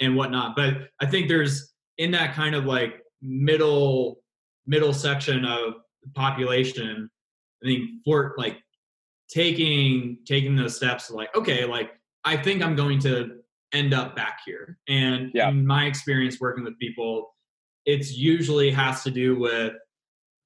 and 0.00 0.16
whatnot 0.16 0.54
but 0.56 0.88
i 1.00 1.06
think 1.06 1.28
there's 1.28 1.74
in 1.98 2.11
that 2.11 2.34
kind 2.34 2.54
of 2.54 2.64
like 2.64 3.02
middle 3.22 4.20
middle 4.66 4.92
section 4.92 5.44
of 5.44 5.74
population 6.14 7.08
i 7.62 7.66
think 7.66 7.90
for 8.04 8.34
like 8.38 8.58
taking 9.30 10.18
taking 10.26 10.56
those 10.56 10.76
steps 10.76 11.11
like 11.11 11.34
okay 11.37 11.64
like 11.64 11.90
i 12.24 12.37
think 12.37 12.62
i'm 12.62 12.76
going 12.76 12.98
to 12.98 13.38
end 13.74 13.92
up 13.92 14.16
back 14.16 14.40
here 14.46 14.78
and 14.88 15.30
yeah. 15.34 15.48
in 15.48 15.66
my 15.66 15.84
experience 15.84 16.40
working 16.40 16.64
with 16.64 16.78
people 16.78 17.34
it's 17.84 18.16
usually 18.16 18.70
has 18.70 19.02
to 19.02 19.11
do 19.11 19.38
with 19.38 19.72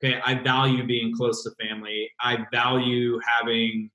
okay 0.02 0.20
i 0.26 0.34
value 0.34 0.84
being 0.84 1.14
close 1.14 1.44
to 1.44 1.50
family 1.64 2.10
i 2.20 2.38
value 2.50 3.20
having 3.24 3.88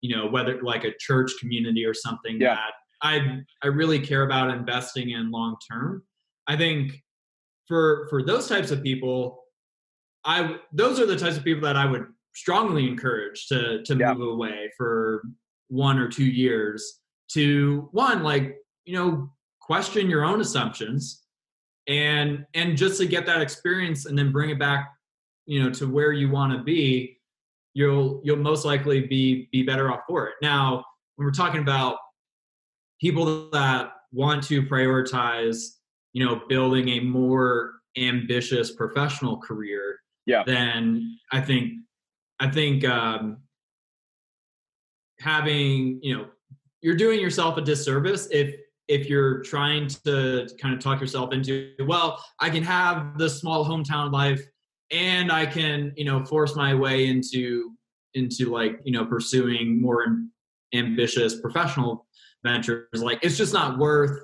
you 0.00 0.14
know 0.16 0.26
whether 0.26 0.60
like 0.62 0.84
a 0.84 0.92
church 0.98 1.30
community 1.38 1.84
or 1.84 1.94
something 1.94 2.40
yeah. 2.40 2.54
that 2.54 2.72
i 3.02 3.40
i 3.62 3.66
really 3.66 3.98
care 3.98 4.22
about 4.22 4.50
investing 4.50 5.10
in 5.10 5.30
long 5.30 5.56
term 5.70 6.02
i 6.46 6.56
think 6.56 7.02
for 7.68 8.06
for 8.10 8.22
those 8.22 8.48
types 8.48 8.70
of 8.70 8.82
people 8.82 9.42
i 10.24 10.56
those 10.72 11.00
are 11.00 11.06
the 11.06 11.16
types 11.16 11.36
of 11.36 11.44
people 11.44 11.62
that 11.62 11.76
i 11.76 11.84
would 11.84 12.06
strongly 12.34 12.86
encourage 12.86 13.46
to 13.46 13.82
to 13.82 13.96
yeah. 13.96 14.14
move 14.14 14.32
away 14.34 14.70
for 14.76 15.22
one 15.68 15.98
or 15.98 16.08
two 16.08 16.24
years 16.24 17.00
to 17.28 17.88
one 17.92 18.22
like 18.22 18.56
you 18.84 18.94
know 18.94 19.30
question 19.60 20.10
your 20.10 20.24
own 20.24 20.40
assumptions 20.40 21.24
and 21.88 22.44
and 22.54 22.76
just 22.76 23.00
to 23.00 23.06
get 23.06 23.26
that 23.26 23.40
experience 23.40 24.06
and 24.06 24.18
then 24.18 24.32
bring 24.32 24.50
it 24.50 24.58
back 24.58 24.92
you 25.46 25.62
know 25.62 25.70
to 25.70 25.90
where 25.90 26.12
you 26.12 26.30
want 26.30 26.52
to 26.52 26.62
be 26.62 27.16
you'll 27.74 28.20
you'll 28.24 28.36
most 28.36 28.64
likely 28.64 29.06
be 29.06 29.48
be 29.52 29.62
better 29.62 29.92
off 29.92 30.00
for 30.08 30.28
it. 30.28 30.34
Now, 30.42 30.84
when 31.16 31.26
we're 31.26 31.32
talking 31.32 31.60
about 31.60 31.98
people 33.00 33.50
that 33.50 33.92
want 34.12 34.42
to 34.44 34.62
prioritize, 34.62 35.76
you 36.12 36.24
know, 36.24 36.42
building 36.48 36.88
a 36.90 37.00
more 37.00 37.74
ambitious 37.96 38.72
professional 38.72 39.38
career, 39.38 39.98
yeah, 40.26 40.42
then 40.46 41.18
I 41.32 41.40
think 41.40 41.72
I 42.38 42.48
think 42.48 42.84
um, 42.84 43.38
having 45.18 46.00
you 46.02 46.16
know 46.16 46.26
you're 46.82 46.96
doing 46.96 47.20
yourself 47.20 47.56
a 47.56 47.62
disservice 47.62 48.28
if 48.30 48.54
if 48.88 49.08
you're 49.08 49.42
trying 49.42 49.86
to 49.86 50.48
kind 50.60 50.74
of 50.74 50.80
talk 50.80 51.00
yourself 51.00 51.32
into 51.32 51.72
well 51.86 52.24
i 52.40 52.50
can 52.50 52.62
have 52.62 53.16
the 53.18 53.28
small 53.28 53.64
hometown 53.64 54.10
life 54.10 54.42
and 54.90 55.30
I 55.30 55.46
can, 55.46 55.92
you 55.96 56.04
know, 56.04 56.24
force 56.24 56.56
my 56.56 56.74
way 56.74 57.06
into 57.06 57.72
into 58.14 58.50
like, 58.50 58.80
you 58.84 58.92
know, 58.92 59.06
pursuing 59.06 59.80
more 59.80 60.04
ambitious 60.74 61.40
professional 61.40 62.06
ventures. 62.44 62.86
Like 62.94 63.18
it's 63.22 63.36
just 63.36 63.52
not 63.52 63.78
worth 63.78 64.20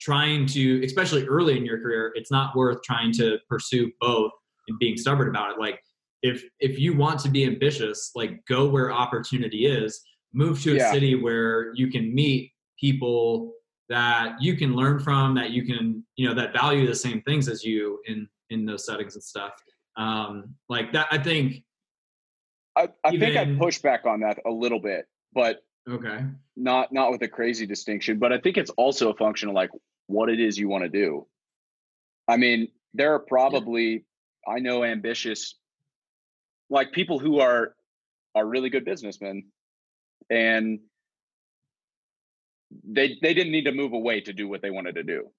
trying 0.00 0.46
to, 0.46 0.84
especially 0.84 1.26
early 1.26 1.56
in 1.56 1.64
your 1.64 1.80
career, 1.80 2.12
it's 2.14 2.30
not 2.30 2.54
worth 2.54 2.82
trying 2.82 3.12
to 3.12 3.38
pursue 3.48 3.90
both 4.00 4.32
and 4.68 4.78
being 4.78 4.96
stubborn 4.96 5.28
about 5.28 5.52
it. 5.52 5.58
Like 5.58 5.80
if 6.22 6.44
if 6.60 6.78
you 6.78 6.96
want 6.96 7.20
to 7.20 7.30
be 7.30 7.44
ambitious, 7.44 8.12
like 8.14 8.44
go 8.46 8.68
where 8.68 8.92
opportunity 8.92 9.66
is, 9.66 10.00
move 10.32 10.62
to 10.62 10.72
a 10.72 10.76
yeah. 10.76 10.92
city 10.92 11.14
where 11.14 11.74
you 11.74 11.88
can 11.88 12.14
meet 12.14 12.52
people 12.78 13.52
that 13.88 14.34
you 14.40 14.56
can 14.56 14.74
learn 14.74 14.98
from, 14.98 15.34
that 15.34 15.50
you 15.50 15.64
can, 15.64 16.04
you 16.16 16.28
know, 16.28 16.34
that 16.34 16.52
value 16.52 16.86
the 16.86 16.94
same 16.94 17.22
things 17.22 17.48
as 17.48 17.64
you 17.64 18.00
in 18.06 18.28
in 18.50 18.64
those 18.64 18.84
settings 18.84 19.14
and 19.14 19.24
stuff. 19.24 19.52
Um, 19.96 20.54
like 20.68 20.92
that, 20.92 21.08
I 21.10 21.18
think. 21.18 21.62
I, 22.76 22.88
I 23.02 23.14
even, 23.14 23.20
think 23.20 23.36
I 23.36 23.58
push 23.58 23.78
back 23.78 24.04
on 24.04 24.20
that 24.20 24.38
a 24.44 24.50
little 24.50 24.80
bit, 24.80 25.06
but 25.32 25.62
okay, 25.88 26.24
not 26.56 26.92
not 26.92 27.10
with 27.10 27.22
a 27.22 27.28
crazy 27.28 27.66
distinction. 27.66 28.18
But 28.18 28.32
I 28.32 28.38
think 28.38 28.56
it's 28.56 28.70
also 28.70 29.10
a 29.10 29.16
function 29.16 29.48
of 29.48 29.54
like 29.54 29.70
what 30.06 30.28
it 30.28 30.40
is 30.40 30.58
you 30.58 30.68
want 30.68 30.84
to 30.84 30.90
do. 30.90 31.26
I 32.28 32.36
mean, 32.36 32.68
there 32.94 33.14
are 33.14 33.20
probably 33.20 33.92
yeah. 33.92 34.54
I 34.54 34.58
know 34.60 34.84
ambitious, 34.84 35.56
like 36.70 36.92
people 36.92 37.18
who 37.18 37.40
are 37.40 37.74
are 38.34 38.46
really 38.46 38.70
good 38.70 38.84
businessmen, 38.84 39.44
and 40.30 40.80
they 42.84 43.18
they 43.22 43.34
didn't 43.34 43.52
need 43.52 43.64
to 43.64 43.72
move 43.72 43.92
away 43.92 44.20
to 44.22 44.32
do 44.32 44.48
what 44.48 44.62
they 44.62 44.70
wanted 44.70 44.96
to 44.96 45.02
do, 45.02 45.30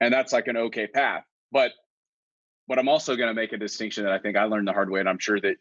and 0.00 0.12
that's 0.12 0.32
like 0.32 0.48
an 0.48 0.56
okay 0.56 0.86
path. 0.86 1.24
But 1.52 1.72
but 2.66 2.78
I'm 2.78 2.88
also 2.88 3.16
going 3.16 3.28
to 3.28 3.34
make 3.34 3.52
a 3.52 3.58
distinction 3.58 4.04
that 4.04 4.12
I 4.12 4.18
think 4.18 4.36
I 4.36 4.44
learned 4.44 4.68
the 4.68 4.72
hard 4.72 4.90
way, 4.90 5.00
and 5.00 5.08
I'm 5.08 5.18
sure 5.18 5.40
that 5.40 5.56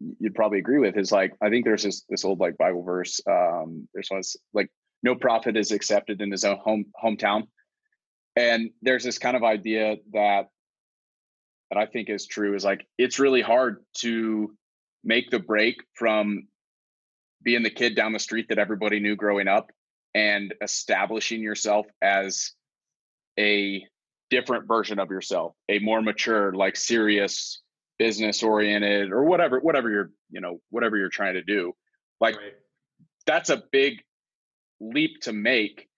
you'd 0.00 0.34
probably 0.34 0.58
agree 0.58 0.78
with 0.78 0.96
is 0.96 1.12
like 1.12 1.32
I 1.40 1.50
think 1.50 1.64
there's 1.64 1.82
this 1.82 2.04
this 2.08 2.24
old 2.24 2.40
like 2.40 2.56
Bible 2.56 2.82
verse. 2.82 3.20
Um, 3.26 3.88
there's 3.92 4.10
one 4.10 4.22
like 4.52 4.70
no 5.02 5.14
prophet 5.14 5.56
is 5.56 5.72
accepted 5.72 6.20
in 6.20 6.30
his 6.30 6.44
own 6.44 6.58
home 6.58 6.84
hometown, 7.02 7.48
and 8.36 8.70
there's 8.82 9.04
this 9.04 9.18
kind 9.18 9.36
of 9.36 9.44
idea 9.44 9.96
that 10.12 10.48
that 11.70 11.78
I 11.78 11.86
think 11.86 12.08
is 12.08 12.26
true 12.26 12.54
is 12.54 12.64
like 12.64 12.86
it's 12.96 13.18
really 13.18 13.42
hard 13.42 13.84
to 13.98 14.54
make 15.04 15.30
the 15.30 15.38
break 15.38 15.76
from 15.94 16.48
being 17.42 17.62
the 17.62 17.70
kid 17.70 17.94
down 17.94 18.12
the 18.12 18.18
street 18.18 18.46
that 18.48 18.58
everybody 18.58 19.00
knew 19.00 19.16
growing 19.16 19.48
up 19.48 19.70
and 20.14 20.54
establishing 20.62 21.40
yourself 21.40 21.86
as 22.02 22.52
a 23.38 23.84
different 24.30 24.66
version 24.66 24.98
of 24.98 25.10
yourself, 25.10 25.54
a 25.68 25.78
more 25.78 26.02
mature, 26.02 26.52
like 26.52 26.76
serious, 26.76 27.62
business 27.98 28.42
oriented, 28.42 29.12
or 29.12 29.24
whatever, 29.24 29.58
whatever 29.60 29.90
you're, 29.90 30.10
you 30.30 30.40
know, 30.40 30.60
whatever 30.70 30.96
you're 30.96 31.08
trying 31.08 31.34
to 31.34 31.42
do. 31.42 31.74
Like 32.20 32.36
right. 32.36 32.54
that's 33.26 33.50
a 33.50 33.62
big 33.72 34.02
leap 34.80 35.20
to 35.22 35.32
make, 35.32 35.88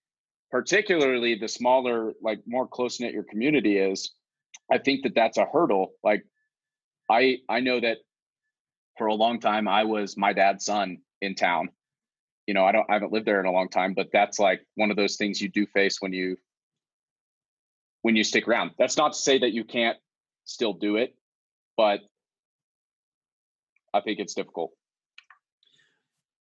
particularly 0.51 1.35
the 1.35 1.49
smaller, 1.49 2.13
like 2.23 2.41
more 2.47 2.67
close 2.67 3.01
knit 3.01 3.13
your 3.13 3.25
community 3.25 3.79
is. 3.79 4.13
I 4.73 4.79
think 4.79 5.03
that 5.03 5.15
that's 5.15 5.39
a 5.39 5.45
hurdle. 5.45 5.93
Like 6.03 6.25
I, 7.11 7.39
I 7.49 7.61
know 7.61 7.81
that 7.81 7.99
for 8.97 9.09
a 9.09 9.15
long 9.15 9.41
time 9.41 9.69
I 9.69 9.85
was 9.85 10.17
my 10.17 10.33
dad's 10.33 10.65
son 10.65 10.99
in 11.21 11.35
town. 11.35 11.71
You 12.47 12.55
know, 12.55 12.65
I 12.65 12.73
don't, 12.73 12.87
I 12.89 12.95
haven't 12.95 13.13
lived 13.13 13.27
there 13.27 13.41
in 13.41 13.47
a 13.47 13.53
long 13.53 13.69
time, 13.69 13.95
but 13.95 14.09
that's 14.13 14.39
like 14.39 14.61
one 14.75 14.91
of 14.91 14.97
those 14.97 15.17
things 15.17 15.41
you 15.41 15.49
do 15.49 15.67
face 15.67 15.99
when 16.01 16.13
you 16.13 16.37
when 18.03 18.17
you 18.17 18.25
stick 18.25 18.49
around. 18.49 18.73
That's 18.79 18.97
not 18.97 19.13
to 19.13 19.19
say 19.19 19.39
that 19.39 19.53
you 19.53 19.65
can't 19.65 19.99
still 20.45 20.73
do 20.73 20.97
it, 20.97 21.15
but 21.81 22.01
I 23.95 24.03
think 24.03 24.19
it's 24.19 24.35
difficult. 24.35 24.73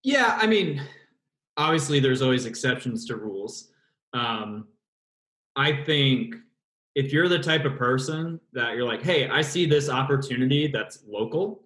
Yeah, 0.03 0.35
I 0.41 0.47
mean, 0.47 0.81
obviously 1.57 1.99
there's 1.99 2.23
always 2.23 2.47
exceptions 2.47 3.05
to 3.05 3.17
rules. 3.17 3.69
Um, 4.13 4.67
I 5.55 5.83
think 5.83 6.33
if 6.95 7.13
you're 7.13 7.27
the 7.27 7.37
type 7.37 7.65
of 7.65 7.77
person 7.77 8.39
that 8.53 8.75
you're 8.75 8.87
like, 8.87 9.03
hey, 9.03 9.29
I 9.29 9.43
see 9.43 9.67
this 9.67 9.89
opportunity 9.89 10.69
that's 10.69 11.03
local, 11.07 11.61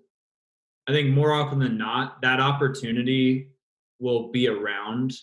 I 0.90 0.92
think 0.92 1.12
more 1.12 1.32
often 1.32 1.58
than 1.58 1.78
not, 1.78 2.22
that 2.24 2.42
opportunity 2.42 3.52
will 4.00 4.34
be 4.34 4.50
around, 4.50 5.14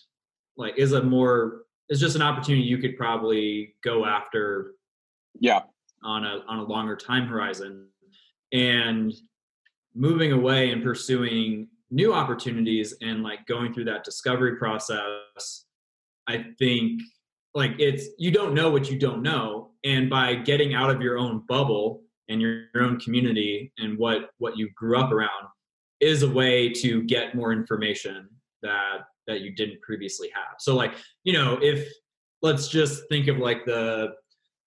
like, 0.57 0.75
is 0.75 0.93
a 0.93 1.03
more 1.03 1.65
is 1.89 1.99
just 1.99 2.15
an 2.15 2.23
opportunity 2.23 2.63
you 2.63 2.79
could 2.79 2.97
probably 2.97 3.75
go 3.83 4.05
after 4.05 4.73
yeah 5.39 5.61
on 6.03 6.25
a 6.25 6.43
on 6.47 6.59
a 6.59 6.63
longer 6.63 6.95
time 6.95 7.27
horizon 7.27 7.89
and 8.53 9.13
moving 9.95 10.31
away 10.31 10.71
and 10.71 10.83
pursuing 10.83 11.67
new 11.91 12.13
opportunities 12.13 12.95
and 13.01 13.23
like 13.23 13.45
going 13.47 13.73
through 13.73 13.85
that 13.85 14.03
discovery 14.03 14.55
process 14.57 15.65
i 16.27 16.45
think 16.59 17.01
like 17.55 17.71
it's 17.79 18.07
you 18.17 18.31
don't 18.31 18.53
know 18.53 18.69
what 18.69 18.89
you 18.89 18.97
don't 18.99 19.23
know 19.23 19.71
and 19.83 20.09
by 20.09 20.35
getting 20.35 20.73
out 20.73 20.89
of 20.89 21.01
your 21.01 21.17
own 21.17 21.43
bubble 21.47 22.03
and 22.29 22.39
your, 22.39 22.65
your 22.73 22.83
own 22.83 22.99
community 22.99 23.73
and 23.79 23.97
what 23.97 24.29
what 24.37 24.55
you 24.55 24.69
grew 24.75 24.99
up 24.99 25.11
around 25.11 25.47
is 25.99 26.23
a 26.23 26.29
way 26.29 26.69
to 26.69 27.03
get 27.03 27.35
more 27.35 27.51
information 27.51 28.29
that 28.61 28.99
that 29.27 29.41
you 29.41 29.51
didn't 29.51 29.81
previously 29.81 30.29
have. 30.33 30.55
So 30.59 30.75
like, 30.75 30.93
you 31.23 31.33
know, 31.33 31.59
if 31.61 31.87
let's 32.41 32.67
just 32.67 33.03
think 33.09 33.27
of 33.27 33.37
like 33.37 33.65
the 33.65 34.13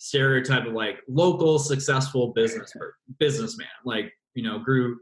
stereotype 0.02 0.66
of 0.66 0.72
like 0.72 0.98
local 1.08 1.60
successful 1.60 2.32
business 2.32 2.72
businessman, 3.20 3.68
like 3.84 4.12
you 4.34 4.42
know 4.42 4.58
grew 4.58 4.98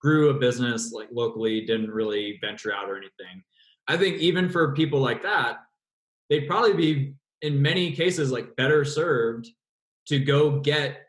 grew 0.00 0.30
a 0.30 0.34
business 0.34 0.92
like 0.92 1.08
locally 1.12 1.66
didn't 1.66 1.90
really 1.90 2.38
venture 2.40 2.72
out 2.74 2.88
or 2.88 2.96
anything 2.96 3.42
i 3.88 3.96
think 3.96 4.16
even 4.18 4.48
for 4.48 4.74
people 4.74 5.00
like 5.00 5.22
that 5.22 5.58
they'd 6.30 6.48
probably 6.48 6.72
be 6.72 7.14
in 7.42 7.60
many 7.60 7.92
cases 7.92 8.32
like 8.32 8.56
better 8.56 8.84
served 8.84 9.48
to 10.06 10.18
go 10.18 10.60
get 10.60 11.02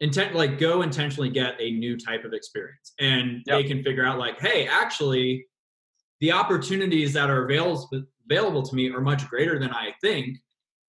intent 0.00 0.34
like 0.34 0.58
go 0.58 0.82
intentionally 0.82 1.28
get 1.28 1.54
a 1.60 1.72
new 1.72 1.96
type 1.96 2.24
of 2.24 2.32
experience 2.32 2.92
and 3.00 3.42
yep. 3.46 3.58
they 3.58 3.64
can 3.64 3.82
figure 3.82 4.06
out 4.06 4.18
like 4.18 4.40
hey 4.40 4.66
actually 4.66 5.44
the 6.20 6.32
opportunities 6.32 7.12
that 7.12 7.28
are 7.28 7.44
available 7.44 8.04
available 8.30 8.62
to 8.62 8.74
me 8.74 8.90
are 8.90 9.00
much 9.00 9.28
greater 9.28 9.58
than 9.58 9.70
i 9.70 9.92
think 10.00 10.38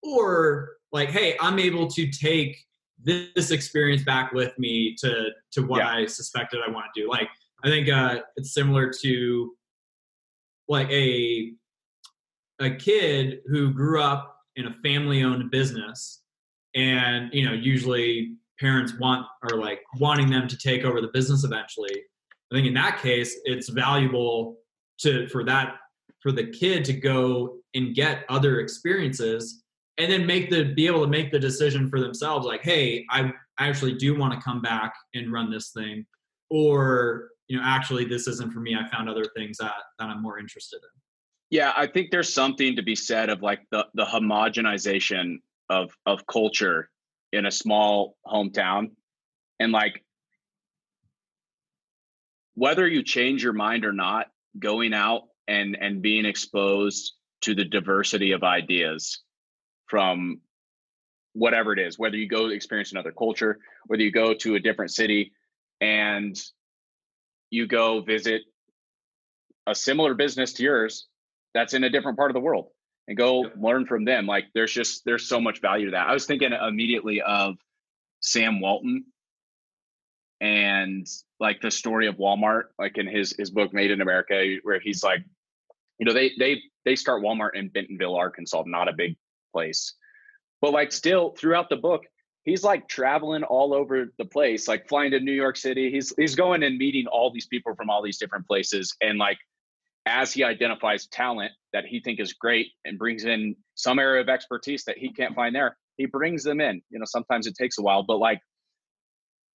or 0.03 0.73
like 0.93 1.09
hey 1.09 1.35
i'm 1.41 1.59
able 1.59 1.87
to 1.87 2.09
take 2.09 2.55
this 3.03 3.51
experience 3.51 4.03
back 4.03 4.31
with 4.31 4.57
me 4.57 4.95
to 4.97 5.29
to 5.51 5.61
what 5.63 5.79
yeah. 5.79 5.89
i 5.89 6.05
suspected 6.05 6.61
i 6.65 6.71
want 6.71 6.85
to 6.93 7.01
do 7.01 7.09
like 7.09 7.27
i 7.65 7.67
think 7.67 7.89
uh 7.89 8.19
it's 8.37 8.53
similar 8.53 8.89
to 9.01 9.51
like 10.69 10.89
a 10.89 11.51
a 12.61 12.69
kid 12.69 13.39
who 13.47 13.73
grew 13.73 14.01
up 14.01 14.37
in 14.55 14.67
a 14.67 14.75
family 14.83 15.23
owned 15.23 15.51
business 15.51 16.21
and 16.75 17.29
you 17.33 17.45
know 17.45 17.53
usually 17.53 18.35
parents 18.59 18.93
want 18.99 19.25
are 19.51 19.57
like 19.57 19.81
wanting 19.99 20.29
them 20.29 20.47
to 20.47 20.57
take 20.57 20.85
over 20.85 21.01
the 21.01 21.09
business 21.13 21.43
eventually 21.43 22.03
i 22.51 22.55
think 22.55 22.67
in 22.67 22.73
that 22.73 23.01
case 23.01 23.39
it's 23.45 23.69
valuable 23.69 24.57
to 24.99 25.27
for 25.29 25.43
that 25.43 25.75
for 26.21 26.31
the 26.31 26.45
kid 26.51 26.85
to 26.85 26.93
go 26.93 27.57
and 27.73 27.95
get 27.95 28.23
other 28.29 28.59
experiences 28.59 29.62
and 29.97 30.11
then 30.11 30.25
make 30.25 30.49
the 30.49 30.63
be 30.73 30.87
able 30.87 31.01
to 31.01 31.07
make 31.07 31.31
the 31.31 31.39
decision 31.39 31.89
for 31.89 31.99
themselves 31.99 32.45
like 32.45 32.63
hey 32.63 33.05
i, 33.09 33.31
actually 33.59 33.93
do 33.93 34.17
want 34.17 34.33
to 34.33 34.39
come 34.39 34.61
back 34.61 34.93
and 35.13 35.31
run 35.31 35.51
this 35.51 35.69
thing 35.69 36.05
or 36.49 37.29
you 37.47 37.57
know 37.57 37.63
actually 37.63 38.03
this 38.03 38.27
isn't 38.27 38.51
for 38.51 38.59
me 38.59 38.75
i 38.75 38.87
found 38.89 39.07
other 39.07 39.25
things 39.35 39.57
that 39.57 39.73
that 39.99 40.05
i'm 40.05 40.21
more 40.21 40.39
interested 40.39 40.77
in. 40.77 41.01
Yeah 41.51 41.71
i 41.77 41.85
think 41.85 42.09
there's 42.09 42.33
something 42.33 42.75
to 42.75 42.81
be 42.83 42.95
said 42.95 43.29
of 43.29 43.41
like 43.41 43.61
the 43.71 43.85
the 43.93 44.05
homogenization 44.05 45.37
of 45.69 45.91
of 46.05 46.25
culture 46.25 46.89
in 47.31 47.45
a 47.45 47.51
small 47.51 48.17
hometown 48.25 48.91
and 49.59 49.71
like 49.71 50.03
whether 52.55 52.87
you 52.87 53.03
change 53.03 53.43
your 53.43 53.53
mind 53.53 53.85
or 53.85 53.93
not 53.93 54.27
going 54.57 54.93
out 54.93 55.23
and 55.47 55.77
and 55.79 56.01
being 56.01 56.25
exposed 56.25 57.13
to 57.41 57.53
the 57.53 57.65
diversity 57.65 58.31
of 58.31 58.43
ideas 58.43 59.22
from 59.93 60.41
whatever 61.33 61.71
it 61.71 61.79
is 61.79 61.99
whether 61.99 62.15
you 62.15 62.27
go 62.27 62.47
experience 62.47 62.91
another 62.91 63.11
culture 63.11 63.59
whether 63.85 64.01
you 64.01 64.11
go 64.11 64.33
to 64.33 64.55
a 64.55 64.59
different 64.59 64.91
city 64.91 65.31
and 65.81 66.41
you 67.51 67.67
go 67.67 68.01
visit 68.01 68.41
a 69.67 69.75
similar 69.75 70.15
business 70.15 70.53
to 70.53 70.63
yours 70.63 71.07
that's 71.53 71.75
in 71.75 71.83
a 71.83 71.89
different 71.91 72.17
part 72.17 72.31
of 72.31 72.33
the 72.33 72.39
world 72.39 72.69
and 73.07 73.17
go 73.17 73.45
learn 73.55 73.85
from 73.85 74.05
them. 74.05 74.25
Like 74.25 74.45
there's 74.53 74.73
just 74.73 75.03
there's 75.05 75.27
so 75.27 75.39
much 75.39 75.61
value 75.61 75.85
to 75.85 75.91
that. 75.91 76.07
I 76.07 76.13
was 76.13 76.25
thinking 76.25 76.51
immediately 76.53 77.21
of 77.21 77.55
Sam 78.21 78.59
Walton 78.59 79.05
and 80.41 81.07
like 81.39 81.61
the 81.61 81.71
story 81.71 82.07
of 82.07 82.15
Walmart, 82.15 82.63
like 82.79 82.97
in 82.97 83.07
his 83.07 83.35
his 83.37 83.51
book 83.51 83.73
Made 83.73 83.91
in 83.91 84.01
America, 84.01 84.57
where 84.63 84.79
he's 84.79 85.03
like, 85.03 85.23
you 85.99 86.05
know, 86.05 86.13
they 86.13 86.31
they 86.39 86.61
they 86.85 86.95
start 86.95 87.23
Walmart 87.23 87.55
in 87.55 87.69
Bentonville, 87.69 88.15
Arkansas, 88.15 88.63
not 88.65 88.89
a 88.89 88.93
big 88.93 89.15
place. 89.53 89.93
But 90.61 90.73
like 90.73 90.91
still 90.91 91.31
throughout 91.37 91.69
the 91.69 91.77
book, 91.77 92.03
he's 92.43 92.63
like 92.63 92.89
traveling 92.89 93.43
all 93.43 93.73
over 93.73 94.07
the 94.17 94.25
place, 94.25 94.67
like 94.67 94.89
flying 94.89 95.11
to 95.11 95.19
New 95.19 95.31
York 95.31 95.55
City. 95.55 95.89
He's 95.91 96.13
he's 96.17 96.35
going 96.35 96.63
and 96.63 96.77
meeting 96.77 97.07
all 97.07 97.31
these 97.31 97.47
people 97.47 97.75
from 97.75 97.89
all 97.89 98.03
these 98.03 98.17
different 98.17 98.47
places 98.47 98.95
and 99.01 99.17
like 99.17 99.37
as 100.05 100.33
he 100.33 100.43
identifies 100.43 101.07
talent 101.07 101.51
that 101.71 101.85
he 101.85 101.99
think 102.01 102.19
is 102.19 102.33
great 102.33 102.67
and 102.85 102.99
brings 102.99 103.23
in 103.23 103.55
some 103.75 103.99
area 103.99 104.21
of 104.21 104.29
expertise 104.29 104.83
that 104.83 104.97
he 104.97 105.11
can't 105.13 105.35
find 105.35 105.55
there 105.55 105.77
he 105.97 106.05
brings 106.05 106.43
them 106.43 106.59
in 106.59 106.81
you 106.89 106.99
know 106.99 107.05
sometimes 107.05 107.47
it 107.47 107.55
takes 107.55 107.77
a 107.77 107.81
while 107.81 108.03
but 108.03 108.17
like 108.17 108.39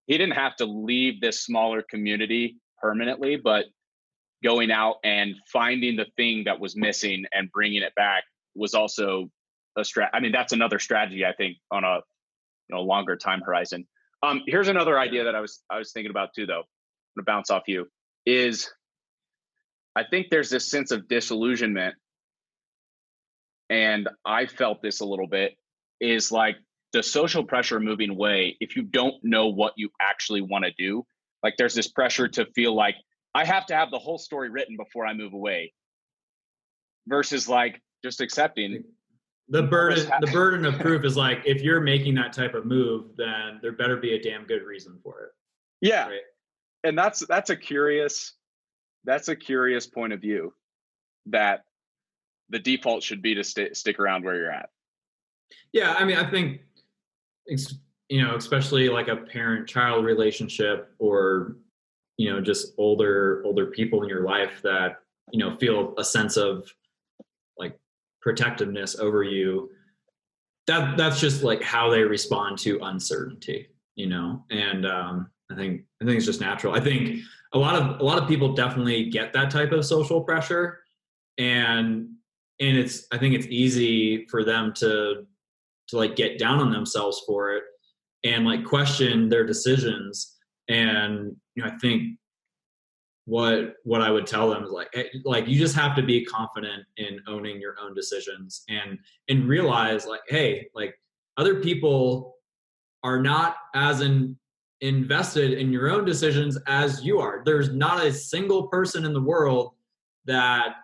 he 0.07 0.17
didn't 0.17 0.35
have 0.35 0.57
to 0.57 0.65
leave 0.65 1.21
this 1.21 1.43
smaller 1.43 1.83
community 1.83 2.57
permanently 2.81 3.37
but 3.37 3.67
going 4.43 4.71
out 4.71 4.97
and 5.05 5.35
finding 5.53 5.97
the 5.97 6.07
thing 6.17 6.45
that 6.45 6.61
was 6.61 6.77
missing 6.77 7.25
and 7.33 7.51
bringing 7.53 7.83
it 7.83 7.95
back 7.95 8.25
was 8.55 8.73
also 8.73 9.29
a 9.77 9.81
strat 9.83 10.09
i 10.13 10.21
mean 10.21 10.33
that's 10.33 10.53
another 10.53 10.79
strategy 10.79 11.25
i 11.25 11.33
think 11.33 11.57
on 11.71 11.85
a 11.85 11.97
you 12.69 12.77
know 12.77 12.83
longer 12.83 13.17
time 13.17 13.41
horizon 13.45 13.87
um 14.23 14.43
here's 14.47 14.69
another 14.69 14.99
idea 14.99 15.25
that 15.25 15.35
i 15.35 15.41
was 15.41 15.63
i 15.71 15.79
was 15.79 15.93
thinking 15.93 16.11
about 16.11 16.31
too 16.35 16.47
though 16.47 16.61
i'm 16.61 17.25
gonna 17.25 17.25
bounce 17.25 17.51
off 17.51 17.63
you 17.67 17.87
is 18.27 18.71
I 19.99 20.05
think 20.09 20.29
there's 20.31 20.49
this 20.49 20.71
sense 20.71 20.93
of 20.93 21.09
disillusionment. 21.09 21.97
And 23.69 24.09
I 24.25 24.47
felt 24.47 24.81
this 24.81 25.01
a 25.01 25.05
little 25.05 25.27
bit 25.27 25.57
is 26.01 26.31
like 26.31 26.55
the 26.93 27.03
social 27.03 27.43
pressure 27.43 27.81
moving 27.81 28.11
away. 28.11 28.57
If 28.61 28.77
you 28.77 28.83
don't 28.83 29.17
know 29.25 29.49
what 29.49 29.73
you 29.77 29.91
actually 30.01 30.41
want 30.41 30.65
to 30.65 30.71
do, 30.79 31.05
like 31.43 31.55
there's 31.59 31.75
this 31.75 31.89
pressure 31.89 32.29
to 32.29 32.47
feel 32.55 32.77
like 32.77 32.95
I 33.35 33.45
have 33.45 33.67
to 33.67 33.75
have 33.75 33.91
the 33.91 33.99
whole 33.99 34.19
story 34.19 34.51
written 34.51 34.77
before 34.77 35.05
I 35.05 35.15
move 35.15 35.33
away 35.33 35.73
versus 37.09 37.49
like 37.49 37.83
just 38.05 38.21
accepting 38.21 38.85
the 39.49 39.63
burden 39.63 40.11
the 40.21 40.27
burden 40.29 40.65
of 40.67 40.79
proof 40.79 41.05
is 41.05 41.17
like 41.27 41.43
if 41.45 41.63
you're 41.63 41.81
making 41.81 42.15
that 42.15 42.33
type 42.33 42.55
of 42.55 42.67
move 42.67 43.07
then 43.17 43.59
there 43.63 43.73
better 43.73 43.97
be 43.97 44.15
a 44.15 44.23
damn 44.23 44.45
good 44.45 44.63
reason 44.63 44.99
for 45.03 45.23
it 45.23 45.31
yeah 45.81 46.09
right? 46.09 46.21
and 46.85 46.97
that's 46.97 47.25
that's 47.27 47.51
a 47.51 47.57
curious 47.57 48.35
that's 49.05 49.29
a 49.29 49.37
curious 49.37 49.87
point 49.87 50.13
of 50.13 50.21
view 50.21 50.53
that 51.27 51.65
the 52.51 52.59
default 52.59 53.03
should 53.03 53.23
be 53.23 53.35
to 53.35 53.45
st- 53.45 53.77
stick 53.77 53.99
around 53.99 54.25
where 54.25 54.37
you're 54.37 54.51
at. 54.51 54.71
Yeah, 55.73 55.95
I 55.99 56.05
mean, 56.05 56.17
I 56.17 56.29
think 56.31 56.61
you 58.09 58.23
know, 58.23 58.37
especially 58.37 58.89
like 58.89 59.09
a 59.09 59.17
parent-child 59.17 60.05
relationship, 60.05 60.93
or 60.99 61.57
you 62.17 62.31
know, 62.31 62.41
just 62.41 62.75
older 62.79 63.43
older 63.45 63.67
people 63.67 64.03
in 64.03 64.09
your 64.09 64.25
life 64.25 64.61
that 64.63 65.01
you 65.31 65.39
know 65.39 65.57
feel 65.57 65.95
a 65.99 66.05
sense 66.05 66.37
of 66.37 66.71
protectiveness 68.21 68.99
over 68.99 69.23
you. 69.23 69.71
That 70.67 70.97
that's 70.97 71.21
just 71.21 71.43
like 71.43 71.63
how 71.63 71.91
they 71.91 72.03
respond 72.03 72.59
to 72.59 72.79
uncertainty, 72.83 73.69
you 73.95 74.07
know. 74.07 74.45
And 74.51 74.87
um, 74.87 75.31
I 75.51 75.55
think 75.55 75.83
I 76.03 76.05
think 76.05 76.17
it's 76.17 76.27
just 76.27 76.41
natural. 76.41 76.75
I 76.75 76.81
think 76.81 77.21
a 77.53 77.59
lot 77.59 77.75
of 77.75 78.01
a 78.01 78.05
lot 78.05 78.21
of 78.21 78.29
people 78.29 78.53
definitely 78.53 79.09
get 79.09 79.33
that 79.33 79.51
type 79.51 79.73
of 79.73 79.85
social 79.85 80.23
pressure 80.23 80.81
and 81.39 82.09
and 82.61 82.77
it's 82.77 83.07
i 83.13 83.19
think 83.19 83.35
it's 83.35 83.47
easy 83.47 84.27
for 84.27 84.45
them 84.45 84.73
to 84.75 85.27
to 85.89 85.97
like 85.97 86.17
get 86.17 86.39
down 86.39 86.59
on 86.59 86.71
themselves 86.71 87.23
for 87.27 87.53
it 87.53 87.63
and 88.25 88.45
like 88.45 88.65
question 88.65 89.29
their 89.29 89.47
decisions 89.47 90.37
and 90.69 91.35
you 91.55 91.63
know 91.63 91.69
i 91.69 91.77
think 91.79 92.19
what 93.29 93.75
what 93.85 94.01
i 94.01 94.11
would 94.11 94.27
tell 94.27 94.49
them 94.49 94.65
is 94.65 94.71
like 94.71 94.89
eh, 94.95 95.05
like 95.25 95.47
you 95.47 95.59
just 95.59 95.75
have 95.75 95.95
to 95.95 96.03
be 96.03 96.25
confident 96.25 96.83
in 96.97 97.21
owning 97.29 97.61
your 97.61 97.75
own 97.79 97.95
decisions 97.95 98.65
and 98.71 98.99
and 99.29 99.47
realize 99.47 100.07
like 100.07 100.23
hey 100.29 100.67
like 100.75 100.95
other 101.37 101.61
people 101.61 102.37
are 103.05 103.21
not 103.21 103.57
as 103.75 104.01
in 104.01 104.35
invested 104.81 105.53
in 105.53 105.73
your 105.73 105.91
own 105.91 106.05
decisions 106.05 106.57
as 106.67 107.05
you 107.05 107.19
are. 107.19 107.43
There's 107.45 107.73
not 107.73 108.05
a 108.05 108.13
single 108.13 108.69
person 108.69 109.05
in 109.05 109.13
the 109.13 109.21
world 109.21 109.75
that 110.27 110.77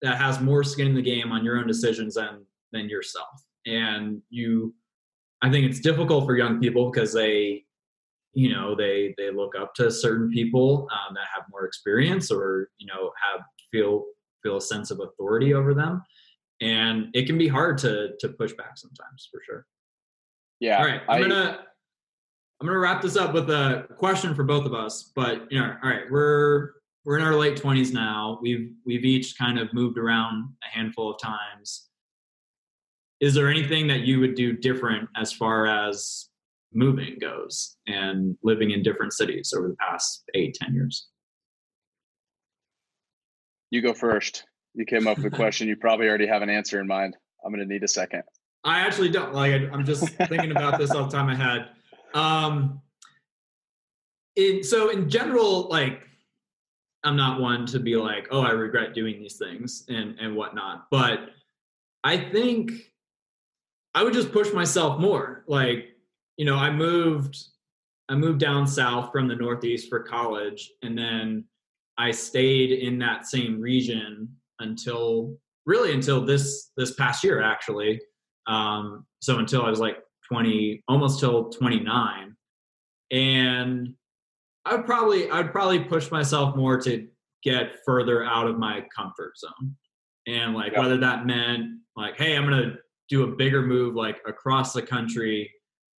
that 0.00 0.18
has 0.18 0.40
more 0.40 0.62
skin 0.62 0.88
in 0.88 0.94
the 0.94 1.02
game 1.02 1.32
on 1.32 1.44
your 1.44 1.58
own 1.58 1.66
decisions 1.66 2.14
than 2.14 2.44
than 2.72 2.88
yourself. 2.88 3.44
And 3.66 4.22
you 4.30 4.74
I 5.42 5.50
think 5.50 5.66
it's 5.66 5.80
difficult 5.80 6.24
for 6.24 6.36
young 6.36 6.60
people 6.60 6.90
because 6.90 7.12
they 7.12 7.64
you 8.38 8.52
know 8.52 8.74
they 8.74 9.14
they 9.18 9.30
look 9.30 9.54
up 9.58 9.74
to 9.74 9.90
certain 9.90 10.30
people 10.30 10.88
um, 10.92 11.14
that 11.14 11.26
have 11.34 11.44
more 11.50 11.64
experience 11.64 12.30
or 12.30 12.70
you 12.78 12.86
know 12.86 13.10
have 13.20 13.40
feel 13.72 14.04
feel 14.42 14.58
a 14.58 14.60
sense 14.60 14.90
of 14.90 15.00
authority 15.00 15.54
over 15.54 15.74
them 15.74 16.02
and 16.60 17.08
it 17.14 17.26
can 17.26 17.36
be 17.36 17.48
hard 17.48 17.76
to 17.76 18.10
to 18.20 18.28
push 18.28 18.52
back 18.54 18.76
sometimes 18.76 19.28
for 19.30 19.40
sure 19.44 19.66
yeah 20.60 20.78
all 20.78 20.84
right 20.84 21.02
i'm 21.08 21.18
I, 21.18 21.20
gonna 21.20 21.58
I'm 22.60 22.66
gonna 22.66 22.78
wrap 22.78 23.02
this 23.02 23.16
up 23.16 23.34
with 23.34 23.50
a 23.50 23.86
question 23.96 24.34
for 24.34 24.42
both 24.42 24.66
of 24.66 24.74
us. 24.74 25.12
But 25.14 25.50
you 25.50 25.60
know, 25.60 25.76
all 25.80 25.88
right, 25.88 26.10
we're 26.10 26.72
we're 27.04 27.16
in 27.16 27.24
our 27.24 27.36
late 27.36 27.56
20s 27.56 27.92
now. 27.92 28.40
We've 28.42 28.72
we've 28.84 29.04
each 29.04 29.38
kind 29.38 29.60
of 29.60 29.72
moved 29.72 29.96
around 29.96 30.52
a 30.64 30.76
handful 30.76 31.12
of 31.12 31.20
times. 31.20 31.88
Is 33.20 33.32
there 33.34 33.48
anything 33.48 33.86
that 33.88 34.00
you 34.00 34.18
would 34.18 34.34
do 34.34 34.52
different 34.52 35.08
as 35.16 35.32
far 35.32 35.66
as 35.66 36.30
moving 36.72 37.16
goes 37.20 37.76
and 37.86 38.36
living 38.42 38.70
in 38.70 38.82
different 38.82 39.12
cities 39.12 39.52
over 39.56 39.68
the 39.68 39.76
past 39.76 40.24
eight, 40.34 40.54
ten 40.60 40.74
years? 40.74 41.08
You 43.70 43.82
go 43.82 43.92
first. 43.92 44.44
You 44.74 44.84
came 44.84 45.06
up 45.06 45.18
with 45.18 45.26
a 45.26 45.36
question. 45.36 45.68
You 45.68 45.76
probably 45.76 46.08
already 46.08 46.26
have 46.26 46.42
an 46.42 46.50
answer 46.50 46.80
in 46.80 46.86
mind. 46.86 47.16
I'm 47.44 47.52
going 47.52 47.66
to 47.66 47.72
need 47.72 47.82
a 47.82 47.88
second. 47.88 48.22
I 48.64 48.80
actually 48.80 49.10
don't. 49.10 49.34
Like, 49.34 49.62
I'm 49.72 49.84
just 49.84 50.08
thinking 50.28 50.50
about 50.50 50.78
this 50.78 50.90
all 50.90 51.04
the 51.04 51.16
time 51.16 51.28
I 51.28 51.34
had. 51.34 51.68
Um, 52.14 52.80
in 54.36 54.62
so 54.62 54.90
in 54.90 55.10
general, 55.10 55.68
like 55.68 56.00
I'm 57.04 57.16
not 57.16 57.40
one 57.40 57.66
to 57.66 57.78
be 57.78 57.96
like, 57.96 58.28
oh, 58.30 58.40
I 58.40 58.50
regret 58.50 58.94
doing 58.94 59.20
these 59.20 59.36
things 59.36 59.84
and 59.88 60.16
and 60.20 60.36
whatnot. 60.36 60.86
But 60.90 61.30
I 62.04 62.16
think 62.16 62.72
I 63.94 64.04
would 64.04 64.14
just 64.14 64.32
push 64.32 64.52
myself 64.52 65.00
more. 65.00 65.44
Like, 65.46 65.86
you 66.38 66.44
know, 66.44 66.56
I 66.56 66.70
moved 66.70 67.36
I 68.08 68.14
moved 68.14 68.40
down 68.40 68.66
south 68.66 69.12
from 69.12 69.28
the 69.28 69.36
Northeast 69.36 69.90
for 69.90 70.00
college, 70.00 70.70
and 70.82 70.96
then 70.96 71.44
I 71.98 72.10
stayed 72.12 72.70
in 72.70 72.98
that 73.00 73.26
same 73.26 73.60
region 73.60 74.34
until 74.60 75.36
really 75.66 75.92
until 75.92 76.24
this 76.24 76.70
this 76.76 76.94
past 76.94 77.22
year 77.22 77.42
actually. 77.42 78.00
Um, 78.46 79.04
so 79.20 79.38
until 79.38 79.62
I 79.62 79.68
was 79.68 79.80
like 79.80 79.98
20, 80.32 80.82
almost 80.88 81.20
till 81.20 81.50
29, 81.50 82.34
and 83.10 83.94
I 84.64 84.76
would 84.76 84.86
probably 84.86 85.28
I'd 85.30 85.52
probably 85.52 85.80
push 85.80 86.10
myself 86.10 86.56
more 86.56 86.80
to 86.82 87.06
get 87.42 87.78
further 87.84 88.24
out 88.24 88.46
of 88.46 88.58
my 88.58 88.84
comfort 88.94 89.36
zone, 89.36 89.76
and 90.26 90.54
like 90.54 90.76
whether 90.76 90.98
that 90.98 91.26
meant 91.26 91.80
like, 91.96 92.16
hey, 92.16 92.36
I'm 92.36 92.44
gonna 92.44 92.76
do 93.08 93.24
a 93.24 93.36
bigger 93.36 93.62
move 93.62 93.96
like 93.96 94.18
across 94.26 94.72
the 94.72 94.82
country, 94.82 95.50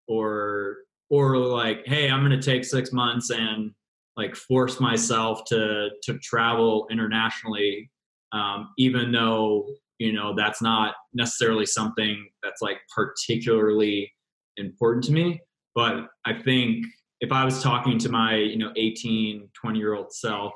or 0.10 0.78
or 1.10 1.38
like 1.38 1.86
hey 1.86 2.10
i'm 2.10 2.26
going 2.26 2.38
to 2.38 2.46
take 2.46 2.66
six 2.66 2.92
months 2.92 3.30
and 3.30 3.72
like 4.18 4.36
force 4.36 4.80
myself 4.80 5.42
to 5.46 5.90
to 6.04 6.18
travel 6.20 6.88
internationally 6.92 7.90
um, 8.32 8.70
even 8.78 9.12
though 9.12 9.66
you 9.98 10.14
know 10.14 10.36
that's 10.36 10.62
not 10.62 10.96
necessarily 11.14 11.66
something 11.66 12.28
that's 12.44 12.62
like 12.62 12.78
particularly 12.96 14.12
important 14.58 15.04
to 15.06 15.12
me. 15.12 15.42
But 15.74 16.08
i 16.26 16.34
think 16.34 16.86
if 17.22 17.32
i 17.32 17.46
was 17.46 17.64
talking 17.64 17.98
to 18.00 18.10
my 18.10 18.36
you 18.36 18.58
know 18.58 18.72
18 18.76 19.50
20 19.54 19.80
year 19.80 19.94
old 19.94 20.12
self 20.12 20.52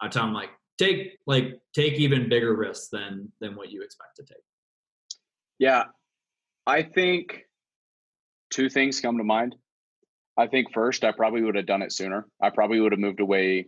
i'd 0.00 0.12
tell 0.12 0.24
him 0.24 0.34
like 0.34 0.50
take 0.78 1.18
like 1.26 1.60
take 1.74 1.94
even 1.94 2.28
bigger 2.28 2.54
risks 2.54 2.88
than 2.90 3.30
than 3.40 3.56
what 3.56 3.70
you 3.70 3.82
expect 3.82 4.16
to 4.16 4.22
take. 4.24 4.42
Yeah. 5.58 5.84
I 6.66 6.82
think 6.82 7.44
two 8.54 8.70
things 8.70 9.00
come 9.00 9.18
to 9.18 9.24
mind 9.24 9.54
I 10.36 10.46
think 10.48 10.72
first, 10.72 11.04
I 11.04 11.12
probably 11.12 11.42
would 11.42 11.54
have 11.54 11.66
done 11.66 11.82
it 11.82 11.92
sooner. 11.92 12.26
I 12.42 12.50
probably 12.50 12.80
would 12.80 12.92
have 12.92 13.00
moved 13.00 13.20
away 13.20 13.66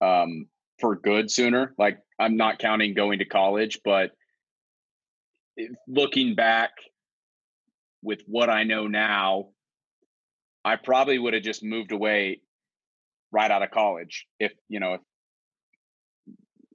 um, 0.00 0.46
for 0.80 0.96
good 0.96 1.30
sooner. 1.30 1.74
Like 1.78 1.98
I'm 2.18 2.36
not 2.36 2.58
counting 2.58 2.94
going 2.94 3.18
to 3.18 3.24
college, 3.24 3.80
but 3.84 4.12
looking 5.88 6.34
back 6.34 6.70
with 8.02 8.20
what 8.26 8.50
I 8.50 8.62
know 8.62 8.86
now, 8.86 9.48
I 10.64 10.76
probably 10.76 11.18
would 11.18 11.34
have 11.34 11.42
just 11.42 11.62
moved 11.62 11.92
away 11.92 12.40
right 13.32 13.50
out 13.50 13.62
of 13.62 13.70
college. 13.70 14.26
If 14.38 14.52
you 14.68 14.78
know, 14.78 14.98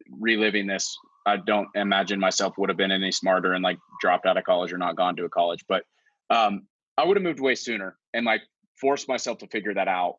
reliving 0.10 0.68
this, 0.68 0.98
I 1.26 1.38
don't 1.38 1.70
imagine 1.74 2.20
myself 2.20 2.58
would 2.58 2.70
have 2.70 2.78
been 2.78 2.92
any 2.92 3.12
smarter 3.14 3.54
and 3.54 3.64
like 3.64 3.80
dropped 4.02 4.26
out 4.26 4.38
of 4.38 4.44
college 4.44 4.74
or 4.74 4.78
not 4.78 4.98
gone 4.98 5.16
to 5.18 5.26
a 5.26 5.30
college. 5.30 5.64
But 5.70 5.84
um, 6.30 6.64
I 6.98 7.06
would 7.06 7.18
have 7.18 7.24
moved 7.24 7.40
away 7.40 7.56
sooner 7.56 7.98
and 8.14 8.26
like 8.26 8.42
force 8.80 9.08
myself 9.08 9.40
to 9.40 9.48
figure 9.48 9.74
that 9.74 9.88
out. 9.88 10.18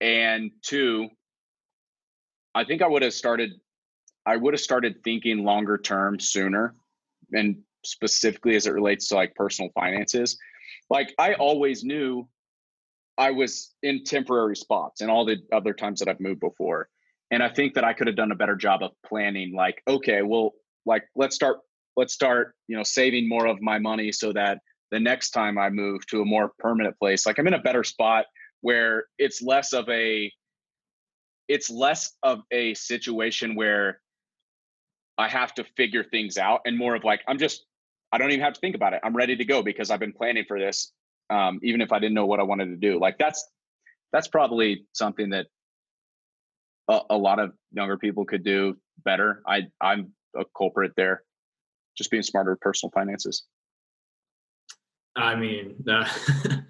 And 0.00 0.50
two, 0.62 1.08
I 2.54 2.64
think 2.64 2.82
I 2.82 2.86
would 2.86 3.02
have 3.02 3.14
started 3.14 3.52
I 4.26 4.36
would 4.36 4.52
have 4.52 4.60
started 4.60 5.02
thinking 5.04 5.44
longer 5.44 5.78
term 5.78 6.20
sooner 6.20 6.74
and 7.32 7.56
specifically 7.84 8.56
as 8.56 8.66
it 8.66 8.72
relates 8.72 9.08
to 9.08 9.14
like 9.14 9.34
personal 9.34 9.70
finances. 9.74 10.36
Like 10.90 11.14
I 11.18 11.34
always 11.34 11.82
knew 11.82 12.28
I 13.16 13.30
was 13.30 13.74
in 13.82 14.04
temporary 14.04 14.56
spots 14.56 15.00
and 15.00 15.10
all 15.10 15.24
the 15.24 15.38
other 15.52 15.72
times 15.72 16.00
that 16.00 16.08
I've 16.08 16.20
moved 16.20 16.40
before. 16.40 16.88
And 17.30 17.42
I 17.42 17.48
think 17.48 17.74
that 17.74 17.84
I 17.84 17.92
could 17.92 18.06
have 18.06 18.16
done 18.16 18.32
a 18.32 18.36
better 18.36 18.56
job 18.56 18.82
of 18.82 18.92
planning 19.04 19.54
like 19.54 19.82
okay, 19.88 20.22
well 20.22 20.52
like 20.86 21.04
let's 21.16 21.34
start 21.34 21.58
let's 21.96 22.14
start, 22.14 22.54
you 22.68 22.76
know, 22.76 22.84
saving 22.84 23.28
more 23.28 23.46
of 23.46 23.60
my 23.60 23.78
money 23.78 24.12
so 24.12 24.32
that 24.32 24.58
the 24.90 25.00
next 25.00 25.30
time 25.30 25.58
I 25.58 25.70
move 25.70 26.06
to 26.06 26.22
a 26.22 26.24
more 26.24 26.52
permanent 26.58 26.98
place. 26.98 27.26
Like 27.26 27.38
I'm 27.38 27.46
in 27.46 27.54
a 27.54 27.60
better 27.60 27.84
spot 27.84 28.26
where 28.60 29.04
it's 29.18 29.42
less 29.42 29.72
of 29.72 29.88
a 29.88 30.32
it's 31.46 31.70
less 31.70 32.12
of 32.22 32.42
a 32.50 32.74
situation 32.74 33.54
where 33.54 34.00
I 35.16 35.28
have 35.28 35.54
to 35.54 35.64
figure 35.76 36.04
things 36.04 36.36
out 36.38 36.60
and 36.64 36.76
more 36.76 36.94
of 36.94 37.04
like 37.04 37.20
I'm 37.26 37.38
just 37.38 37.64
I 38.12 38.18
don't 38.18 38.30
even 38.30 38.44
have 38.44 38.54
to 38.54 38.60
think 38.60 38.74
about 38.74 38.94
it. 38.94 39.00
I'm 39.02 39.14
ready 39.14 39.36
to 39.36 39.44
go 39.44 39.62
because 39.62 39.90
I've 39.90 40.00
been 40.00 40.12
planning 40.12 40.44
for 40.46 40.58
this 40.58 40.92
um, 41.30 41.60
even 41.62 41.80
if 41.80 41.92
I 41.92 41.98
didn't 41.98 42.14
know 42.14 42.26
what 42.26 42.40
I 42.40 42.44
wanted 42.44 42.66
to 42.66 42.76
do. 42.76 42.98
Like 42.98 43.18
that's 43.18 43.46
that's 44.12 44.28
probably 44.28 44.86
something 44.92 45.30
that 45.30 45.46
a, 46.88 47.00
a 47.10 47.16
lot 47.16 47.38
of 47.38 47.52
younger 47.72 47.98
people 47.98 48.24
could 48.24 48.44
do 48.44 48.76
better. 49.04 49.42
I 49.46 49.66
I'm 49.80 50.12
a 50.36 50.44
culprit 50.56 50.92
there. 50.96 51.22
Just 51.96 52.10
being 52.10 52.22
smarter 52.22 52.52
with 52.52 52.60
personal 52.60 52.90
finances. 52.92 53.44
I 55.16 55.34
mean, 55.34 55.76
that, 55.84 56.10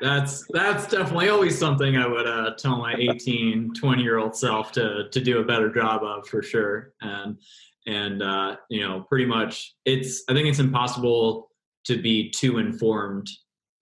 that's 0.00 0.46
that's 0.50 0.86
definitely 0.86 1.28
always 1.28 1.58
something 1.58 1.96
I 1.96 2.06
would 2.06 2.26
uh, 2.26 2.54
tell 2.56 2.78
my 2.78 2.94
18, 2.96 3.72
20 3.74 4.02
year 4.02 4.18
old 4.18 4.36
self 4.36 4.72
to 4.72 5.08
to 5.10 5.20
do 5.20 5.38
a 5.38 5.44
better 5.44 5.72
job 5.72 6.02
of 6.02 6.26
for 6.28 6.42
sure. 6.42 6.92
And 7.00 7.38
and 7.86 8.22
uh, 8.22 8.56
you 8.70 8.80
know, 8.80 9.02
pretty 9.08 9.26
much, 9.26 9.74
it's 9.84 10.24
I 10.28 10.32
think 10.32 10.48
it's 10.48 10.58
impossible 10.58 11.50
to 11.84 12.00
be 12.00 12.30
too 12.30 12.58
informed 12.58 13.28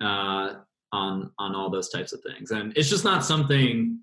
uh, 0.01 0.55
on 0.93 1.31
on 1.39 1.55
all 1.55 1.71
those 1.71 1.89
types 1.89 2.13
of 2.13 2.21
things, 2.23 2.51
and 2.51 2.73
it's 2.77 2.89
just 2.89 3.05
not 3.05 3.25
something 3.25 3.99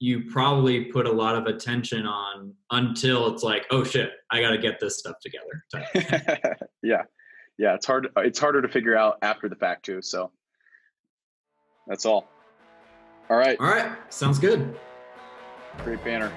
you 0.00 0.24
probably 0.30 0.84
put 0.84 1.06
a 1.06 1.12
lot 1.12 1.34
of 1.34 1.46
attention 1.46 2.06
on 2.06 2.54
until 2.70 3.32
it's 3.32 3.42
like, 3.42 3.66
oh 3.70 3.82
shit, 3.82 4.12
I 4.30 4.40
got 4.40 4.50
to 4.50 4.58
get 4.58 4.78
this 4.78 4.98
stuff 4.98 5.16
together. 5.20 5.64
yeah, 6.82 7.02
yeah, 7.58 7.74
it's 7.74 7.86
hard. 7.86 8.08
Uh, 8.16 8.20
it's 8.20 8.38
harder 8.38 8.62
to 8.62 8.68
figure 8.68 8.96
out 8.96 9.18
after 9.22 9.48
the 9.48 9.56
fact 9.56 9.84
too. 9.84 10.00
So 10.00 10.30
that's 11.86 12.06
all. 12.06 12.28
All 13.28 13.36
right. 13.36 13.58
All 13.60 13.66
right. 13.66 13.92
Sounds 14.12 14.38
good. 14.38 14.78
Great 15.84 16.02
banner. 16.04 16.32